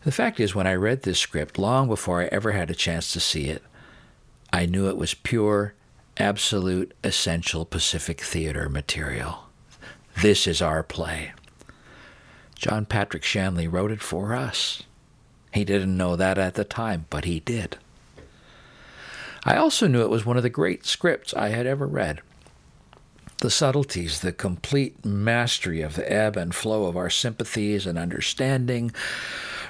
The 0.03 0.11
fact 0.11 0.39
is, 0.39 0.55
when 0.55 0.65
I 0.65 0.73
read 0.75 1.03
this 1.03 1.19
script, 1.19 1.59
long 1.59 1.87
before 1.87 2.21
I 2.21 2.25
ever 2.25 2.53
had 2.53 2.71
a 2.71 2.75
chance 2.75 3.11
to 3.13 3.19
see 3.19 3.49
it, 3.49 3.61
I 4.53 4.65
knew 4.65 4.87
it 4.87 4.97
was 4.97 5.13
pure 5.13 5.73
absolute 6.21 6.93
essential 7.03 7.65
Pacific 7.65 8.21
Theater 8.21 8.69
material. 8.69 9.49
This 10.21 10.45
is 10.45 10.61
our 10.61 10.83
play. 10.83 11.31
John 12.55 12.85
Patrick 12.85 13.23
Shanley 13.23 13.67
wrote 13.67 13.91
it 13.91 14.01
for 14.01 14.35
us. 14.35 14.83
He 15.51 15.65
didn't 15.65 15.97
know 15.97 16.15
that 16.15 16.37
at 16.37 16.53
the 16.53 16.63
time, 16.63 17.07
but 17.09 17.25
he 17.25 17.39
did. 17.39 17.77
I 19.43 19.55
also 19.55 19.87
knew 19.87 20.03
it 20.03 20.11
was 20.11 20.25
one 20.25 20.37
of 20.37 20.43
the 20.43 20.49
great 20.49 20.85
scripts 20.85 21.33
I 21.33 21.49
had 21.49 21.65
ever 21.65 21.87
read. 21.87 22.21
The 23.39 23.49
subtleties, 23.49 24.19
the 24.19 24.31
complete 24.31 25.03
mastery 25.03 25.81
of 25.81 25.95
the 25.95 26.09
ebb 26.11 26.37
and 26.37 26.53
flow 26.53 26.85
of 26.85 26.95
our 26.95 27.09
sympathies 27.09 27.87
and 27.87 27.97
understanding, 27.97 28.91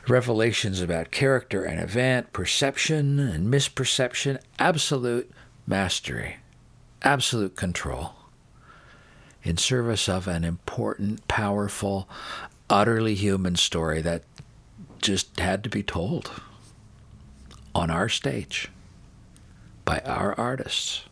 revelations 0.09 0.81
about 0.81 1.11
character 1.11 1.63
and 1.63 1.79
event, 1.79 2.33
perception 2.33 3.19
and 3.19 3.51
misperception, 3.51 4.41
absolute 4.59 5.31
mastery, 5.65 6.40
absolute 7.03 7.55
control 7.55 8.13
in 9.43 9.57
service 9.57 10.07
of 10.07 10.27
an 10.27 10.43
important, 10.43 11.27
powerful, 11.27 12.07
utterly 12.69 13.15
human 13.15 13.55
story 13.55 14.01
that 14.01 14.23
just 15.01 15.39
had 15.39 15.63
to 15.63 15.69
be 15.69 15.83
told 15.83 16.31
on 17.73 17.89
our 17.89 18.09
stage 18.09 18.69
by 19.85 19.99
our 19.99 20.37
artists. 20.39 21.05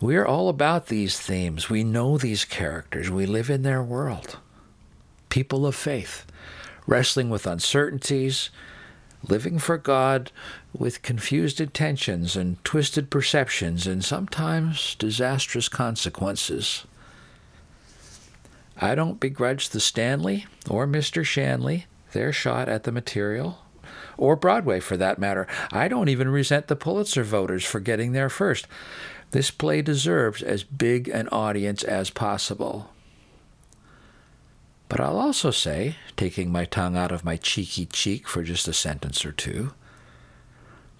We're 0.00 0.26
all 0.26 0.48
about 0.48 0.88
these 0.88 1.18
themes. 1.18 1.70
We 1.70 1.84
know 1.84 2.18
these 2.18 2.44
characters. 2.44 3.08
We 3.08 3.24
live 3.24 3.48
in 3.48 3.62
their 3.62 3.82
world. 3.82 4.38
People 5.28 5.64
of 5.64 5.76
faith, 5.76 6.26
wrestling 6.86 7.30
with 7.30 7.46
uncertainties, 7.46 8.50
living 9.28 9.58
for 9.58 9.78
God 9.78 10.30
with 10.76 11.02
confused 11.02 11.60
intentions 11.60 12.36
and 12.36 12.62
twisted 12.64 13.10
perceptions 13.10 13.86
and 13.86 14.04
sometimes 14.04 14.94
disastrous 14.96 15.68
consequences. 15.68 16.84
I 18.76 18.94
don't 18.94 19.20
begrudge 19.20 19.68
the 19.68 19.80
Stanley 19.80 20.46
or 20.68 20.86
Mr. 20.86 21.24
Shanley 21.24 21.86
their 22.12 22.32
shot 22.32 22.68
at 22.68 22.84
the 22.84 22.92
material, 22.92 23.58
or 24.16 24.36
Broadway 24.36 24.80
for 24.80 24.96
that 24.96 25.18
matter. 25.18 25.46
I 25.70 25.88
don't 25.88 26.08
even 26.08 26.28
resent 26.28 26.68
the 26.68 26.76
Pulitzer 26.76 27.24
voters 27.24 27.64
for 27.64 27.80
getting 27.80 28.12
there 28.12 28.28
first. 28.28 28.66
This 29.32 29.50
play 29.50 29.82
deserves 29.82 30.42
as 30.42 30.62
big 30.62 31.08
an 31.08 31.28
audience 31.28 31.82
as 31.82 32.10
possible. 32.10 32.91
But 34.92 35.00
I'll 35.00 35.20
also 35.20 35.50
say, 35.50 35.96
taking 36.18 36.52
my 36.52 36.66
tongue 36.66 36.98
out 36.98 37.12
of 37.12 37.24
my 37.24 37.38
cheeky 37.38 37.86
cheek 37.86 38.28
for 38.28 38.42
just 38.42 38.68
a 38.68 38.74
sentence 38.74 39.24
or 39.24 39.32
two, 39.32 39.72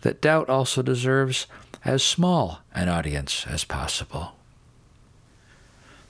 that 0.00 0.22
doubt 0.22 0.48
also 0.48 0.80
deserves 0.80 1.46
as 1.84 2.02
small 2.02 2.62
an 2.74 2.88
audience 2.88 3.44
as 3.46 3.64
possible. 3.64 4.32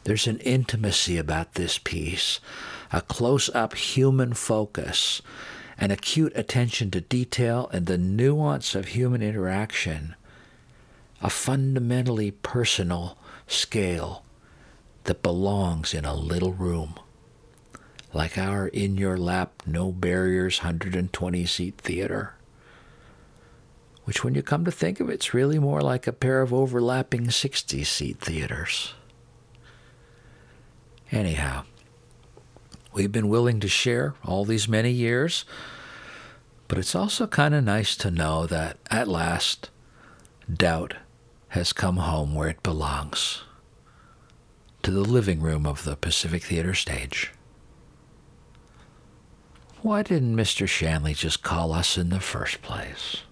There's 0.05 0.29
an 0.29 0.39
intimacy 0.39 1.19
about 1.19 1.55
this 1.55 1.79
piece, 1.79 2.39
a 2.93 3.01
close 3.01 3.51
up 3.53 3.75
human 3.75 4.33
focus, 4.35 5.21
an 5.77 5.91
acute 5.91 6.33
attention 6.37 6.89
to 6.93 7.01
detail 7.01 7.69
and 7.73 7.87
the 7.87 7.99
nuance 7.99 8.77
of 8.77 8.87
human 8.87 9.23
interaction, 9.23 10.15
a 11.21 11.29
fundamentally 11.29 12.31
personal 12.31 13.19
scale 13.49 14.23
that 15.03 15.21
belongs 15.21 15.93
in 15.93 16.05
a 16.05 16.15
little 16.15 16.53
room 16.53 16.95
like 18.13 18.37
our 18.37 18.69
in 18.69 18.97
your 18.97 19.17
lap, 19.17 19.63
no 19.67 19.91
barriers, 19.91 20.61
120 20.61 21.47
seat 21.47 21.79
theater. 21.79 22.35
Which, 24.05 24.25
when 24.25 24.35
you 24.35 24.43
come 24.43 24.65
to 24.65 24.73
think 24.73 25.01
of 25.01 25.09
it, 25.09 25.15
it's 25.15 25.35
really 25.35 25.59
more 25.59 25.81
like 25.81 26.07
a 26.07 26.13
pair 26.13 26.43
of 26.43 26.53
overlapping 26.53 27.31
60 27.31 27.85
seat 27.85 28.19
theaters. 28.19 28.95
Anyhow, 31.13 31.65
we've 32.93 33.13
been 33.13 33.29
willing 33.29 33.61
to 33.61 33.69
share 33.69 34.15
all 34.25 34.45
these 34.45 34.67
many 34.67 34.91
years, 34.91 35.45
but 36.69 36.79
it's 36.79 36.95
also 36.95 37.27
kind 37.27 37.55
of 37.55 37.65
nice 37.65 37.97
to 37.97 38.11
know 38.11 38.47
that 38.47 38.79
at 38.91 39.09
last, 39.09 39.71
doubt 40.53 40.95
has 41.49 41.73
come 41.73 41.99
home 41.99 42.35
where 42.35 42.49
it 42.49 42.63
belongs 42.63 43.43
to 44.83 44.91
the 44.91 45.01
living 45.01 45.41
room 45.41 45.67
of 45.67 45.85
the 45.85 45.97
Pacific 45.97 46.43
Theater 46.43 46.75
stage. 46.75 47.31
Why 49.83 50.05
didn't 50.05 50.37
Mr. 50.37 50.69
Shanley 50.69 51.13
just 51.13 51.43
call 51.43 51.73
us 51.73 51.99
in 51.99 52.11
the 52.11 52.21
first 52.21 52.63
place? 52.63 53.23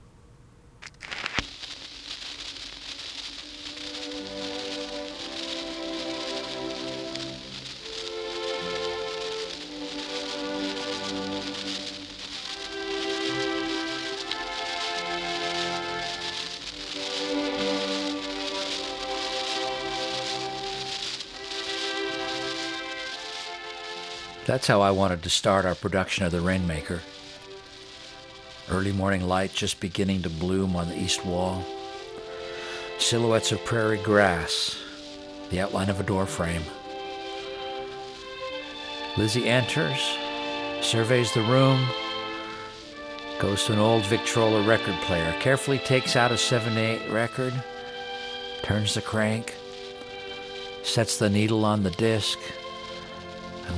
That's 24.51 24.67
how 24.67 24.81
I 24.81 24.91
wanted 24.91 25.23
to 25.23 25.31
start 25.31 25.65
our 25.65 25.77
production 25.77 26.25
of 26.25 26.33
The 26.33 26.41
Rainmaker. 26.41 27.03
Early 28.69 28.91
morning 28.91 29.29
light 29.29 29.53
just 29.53 29.79
beginning 29.79 30.23
to 30.23 30.29
bloom 30.29 30.75
on 30.75 30.89
the 30.89 30.99
east 30.99 31.25
wall. 31.25 31.65
Silhouettes 32.99 33.53
of 33.53 33.65
prairie 33.65 34.03
grass, 34.03 34.77
the 35.51 35.61
outline 35.61 35.89
of 35.89 36.01
a 36.01 36.03
door 36.03 36.27
frame. 36.27 36.65
Lizzie 39.17 39.49
enters, 39.49 40.01
surveys 40.81 41.33
the 41.33 41.43
room, 41.43 41.87
goes 43.39 43.67
to 43.67 43.73
an 43.73 43.79
old 43.79 44.05
Victrola 44.07 44.63
record 44.63 44.97
player, 45.03 45.33
carefully 45.39 45.79
takes 45.79 46.17
out 46.17 46.33
a 46.33 46.37
78 46.37 47.09
record, 47.13 47.55
turns 48.65 48.95
the 48.95 49.01
crank, 49.01 49.55
sets 50.83 51.19
the 51.19 51.31
needle 51.31 51.65
on 51.65 51.85
the 51.85 51.93
disc, 51.93 52.37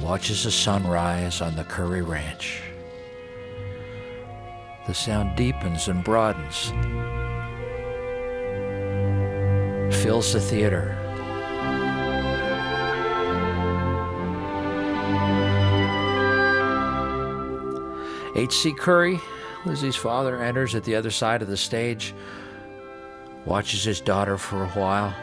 watches 0.03 0.43
the 0.43 0.51
sun 0.51 0.85
rise 0.85 1.41
on 1.41 1.55
the 1.55 1.63
Curry 1.65 2.03
Ranch. 2.03 2.61
The 4.89 4.95
sound 4.95 5.37
deepens 5.37 5.87
and 5.87 6.03
broadens, 6.03 6.73
fills 10.03 10.33
the 10.33 10.41
theater. 10.41 10.99
H.C. 18.35 18.73
Curry, 18.73 19.21
Lizzie's 19.65 19.95
father, 19.95 20.43
enters 20.43 20.75
at 20.75 20.83
the 20.83 20.97
other 20.97 21.13
side 21.13 21.43
of 21.43 21.49
the 21.49 21.57
stage, 21.57 22.13
watches 23.45 23.85
his 23.85 24.01
daughter 24.01 24.37
for 24.37 24.65
a 24.65 24.69
while, 24.69 25.15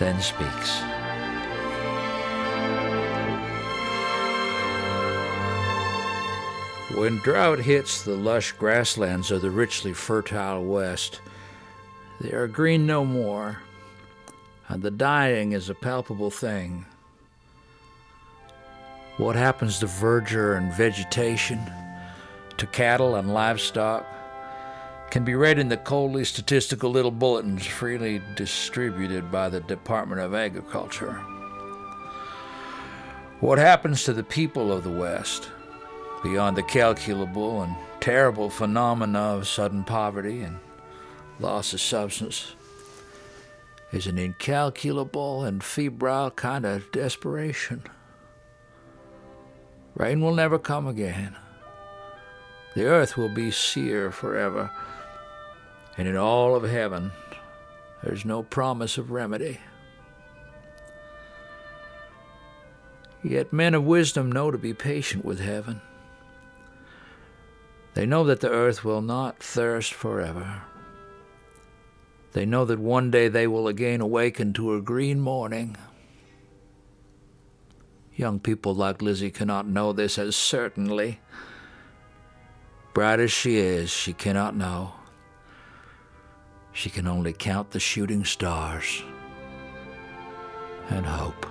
then 0.00 0.20
speaks. 0.20 0.89
When 7.00 7.16
drought 7.16 7.60
hits 7.60 8.02
the 8.02 8.14
lush 8.14 8.52
grasslands 8.52 9.30
of 9.30 9.40
the 9.40 9.50
richly 9.50 9.94
fertile 9.94 10.62
West, 10.62 11.22
they 12.20 12.30
are 12.32 12.46
green 12.46 12.86
no 12.86 13.06
more, 13.06 13.62
and 14.68 14.82
the 14.82 14.90
dying 14.90 15.52
is 15.52 15.70
a 15.70 15.74
palpable 15.74 16.28
thing. 16.28 16.84
What 19.16 19.34
happens 19.34 19.78
to 19.78 19.86
verdure 19.86 20.58
and 20.58 20.74
vegetation, 20.74 21.58
to 22.58 22.66
cattle 22.66 23.14
and 23.14 23.32
livestock, 23.32 24.04
can 25.08 25.24
be 25.24 25.34
read 25.34 25.58
in 25.58 25.70
the 25.70 25.78
coldly 25.78 26.26
statistical 26.26 26.90
little 26.90 27.10
bulletins 27.10 27.64
freely 27.64 28.20
distributed 28.36 29.32
by 29.32 29.48
the 29.48 29.60
Department 29.60 30.20
of 30.20 30.34
Agriculture. 30.34 31.14
What 33.40 33.56
happens 33.56 34.04
to 34.04 34.12
the 34.12 34.22
people 34.22 34.70
of 34.70 34.84
the 34.84 34.90
West? 34.90 35.48
Beyond 36.22 36.56
the 36.56 36.62
calculable 36.62 37.62
and 37.62 37.74
terrible 38.00 38.50
phenomena 38.50 39.18
of 39.18 39.48
sudden 39.48 39.84
poverty 39.84 40.42
and 40.42 40.58
loss 41.38 41.72
of 41.72 41.80
substance 41.80 42.54
is 43.92 44.06
an 44.06 44.18
incalculable 44.18 45.44
and 45.44 45.64
febrile 45.64 46.30
kind 46.30 46.64
of 46.64 46.90
desperation. 46.92 47.82
Rain 49.94 50.20
will 50.20 50.34
never 50.34 50.58
come 50.58 50.86
again. 50.86 51.36
The 52.74 52.84
earth 52.84 53.16
will 53.16 53.28
be 53.28 53.50
sere 53.50 54.12
forever, 54.12 54.70
and 55.98 56.06
in 56.06 56.16
all 56.16 56.54
of 56.54 56.62
heaven 56.62 57.10
there's 58.02 58.24
no 58.24 58.42
promise 58.42 58.96
of 58.96 59.10
remedy. 59.10 59.58
Yet 63.22 63.52
men 63.52 63.74
of 63.74 63.84
wisdom 63.84 64.30
know 64.30 64.50
to 64.50 64.56
be 64.56 64.72
patient 64.72 65.24
with 65.24 65.40
heaven. 65.40 65.82
They 68.00 68.06
know 68.06 68.24
that 68.24 68.40
the 68.40 68.48
earth 68.48 68.82
will 68.82 69.02
not 69.02 69.42
thirst 69.42 69.92
forever. 69.92 70.62
They 72.32 72.46
know 72.46 72.64
that 72.64 72.78
one 72.78 73.10
day 73.10 73.28
they 73.28 73.46
will 73.46 73.68
again 73.68 74.00
awaken 74.00 74.54
to 74.54 74.72
a 74.72 74.80
green 74.80 75.20
morning. 75.20 75.76
Young 78.16 78.40
people 78.40 78.74
like 78.74 79.02
Lizzie 79.02 79.30
cannot 79.30 79.66
know 79.66 79.92
this 79.92 80.18
as 80.18 80.34
certainly. 80.34 81.20
Bright 82.94 83.20
as 83.20 83.32
she 83.32 83.58
is, 83.58 83.90
she 83.90 84.14
cannot 84.14 84.56
know. 84.56 84.94
She 86.72 86.88
can 86.88 87.06
only 87.06 87.34
count 87.34 87.72
the 87.72 87.80
shooting 87.80 88.24
stars 88.24 89.02
and 90.88 91.04
hope. 91.04 91.44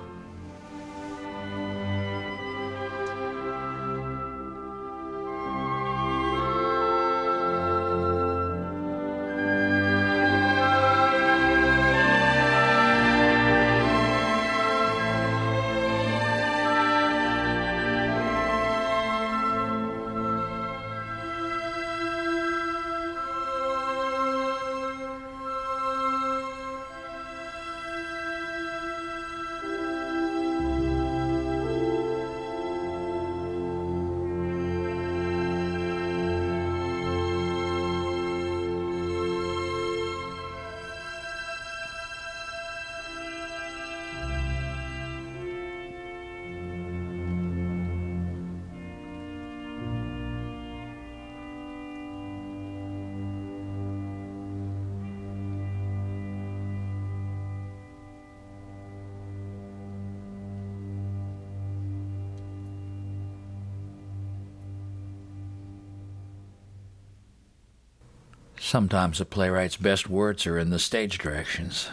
Sometimes 68.69 69.19
a 69.19 69.25
playwright's 69.25 69.77
best 69.77 70.11
words 70.11 70.45
are 70.45 70.59
in 70.59 70.69
the 70.69 70.77
stage 70.77 71.17
directions. 71.17 71.89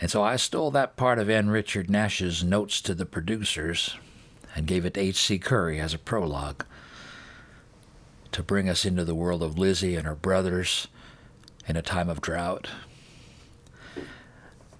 And 0.00 0.10
so 0.10 0.22
I 0.22 0.36
stole 0.36 0.70
that 0.70 0.96
part 0.96 1.18
of 1.18 1.28
N. 1.28 1.50
Richard 1.50 1.90
Nash's 1.90 2.42
notes 2.42 2.80
to 2.80 2.94
the 2.94 3.04
producers 3.04 3.98
and 4.56 4.66
gave 4.66 4.86
it 4.86 4.94
to 4.94 5.00
H.C. 5.00 5.38
Curry 5.38 5.78
as 5.78 5.92
a 5.92 5.98
prologue 5.98 6.64
to 8.32 8.42
bring 8.42 8.66
us 8.66 8.86
into 8.86 9.04
the 9.04 9.14
world 9.14 9.42
of 9.42 9.58
Lizzie 9.58 9.94
and 9.94 10.06
her 10.06 10.14
brothers 10.14 10.88
in 11.68 11.76
a 11.76 11.82
time 11.82 12.08
of 12.08 12.22
drought. 12.22 12.70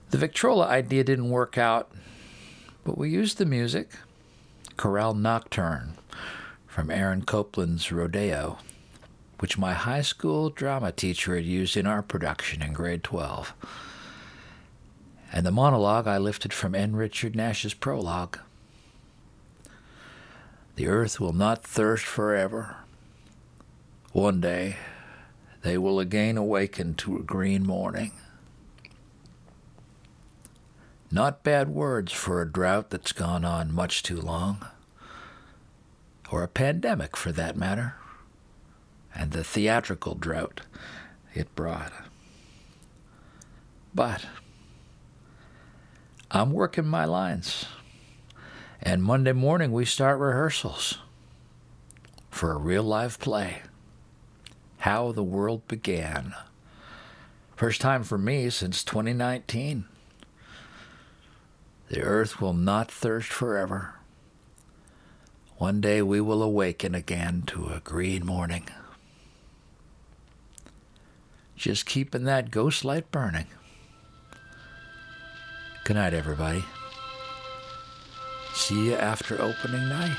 The 0.09 0.17
Victrola 0.17 0.69
idea 0.69 1.05
didn't 1.05 1.29
work 1.29 1.59
out, 1.59 1.93
but 2.83 2.97
we 2.97 3.11
used 3.11 3.37
the 3.37 3.45
music, 3.45 3.91
Corral 4.79 5.13
Nocturne 5.13 5.99
from 6.67 6.91
Aaron 6.91 7.27
Copland's 7.27 7.93
Rodeo, 7.93 8.57
which 9.41 9.57
my 9.57 9.73
high 9.73 10.03
school 10.03 10.51
drama 10.51 10.93
teacher 10.93 11.35
had 11.35 11.45
used 11.45 11.75
in 11.75 11.87
our 11.87 12.03
production 12.03 12.63
in 12.63 12.75
grade 12.75 13.03
12. 13.03 13.55
And 15.33 15.47
the 15.47 15.51
monologue 15.51 16.07
I 16.07 16.19
lifted 16.19 16.53
from 16.53 16.75
N. 16.75 16.95
Richard 16.95 17.35
Nash's 17.35 17.73
prologue. 17.73 18.39
The 20.77 20.89
earth 20.89 21.19
will 21.19 21.33
not 21.33 21.65
thirst 21.65 22.05
forever. 22.05 22.77
One 24.13 24.43
day 24.43 24.77
they 25.63 25.79
will 25.79 26.01
again 26.01 26.37
awaken 26.37 26.95
to 26.97 27.17
a 27.17 27.23
green 27.23 27.67
morning. 27.67 28.13
Not 31.11 31.43
bad 31.43 31.71
words 31.71 32.13
for 32.13 32.43
a 32.43 32.51
drought 32.51 32.91
that's 32.91 33.13
gone 33.13 33.45
on 33.47 33.73
much 33.73 34.03
too 34.03 34.21
long, 34.21 34.67
or 36.31 36.43
a 36.43 36.49
pandemic 36.49 37.17
for 37.17 37.33
that 37.33 37.57
matter, 37.57 37.97
and 39.15 39.33
the 39.33 39.45
theatrical 39.45 40.15
drought 40.15 40.63
it 41.35 41.55
brought. 41.55 41.93
But 43.95 44.27
I'm 46.31 46.53
working 46.53 46.87
my 46.87 47.05
lines, 47.05 47.67
and 48.81 49.03
Monday 49.03 49.33
morning 49.33 49.73
we 49.73 49.85
start 49.85 50.19
rehearsals 50.19 50.99
for 52.31 52.53
a 52.53 52.59
real 52.59 52.85
live 52.85 53.19
play 53.19 53.63
How 54.79 55.13
the 55.13 55.25
World 55.25 55.67
Began. 55.67 56.35
First 57.57 57.81
time 57.81 58.05
for 58.05 58.17
me 58.17 58.49
since 58.49 58.83
2019. 58.85 59.85
The 61.89 62.01
earth 62.01 62.41
will 62.41 62.55
not 62.55 62.91
thirst 62.91 63.29
forever. 63.29 63.97
One 65.59 65.81
day 65.81 66.01
we 66.01 66.21
will 66.21 66.43
awaken 66.43 66.95
again 66.95 67.43
to 67.49 67.67
a 67.67 67.81
green 67.81 68.25
morning. 68.25 68.69
Just 71.61 71.85
keeping 71.85 72.25
that 72.25 72.51
ghost 72.51 72.87
light 72.87 73.13
burning. 73.13 73.45
Good 75.85 75.97
night, 75.97 76.15
everybody. 76.15 76.65
See 78.55 78.87
you 78.87 78.95
after 78.95 79.39
opening 79.39 79.87
night. 79.91 80.17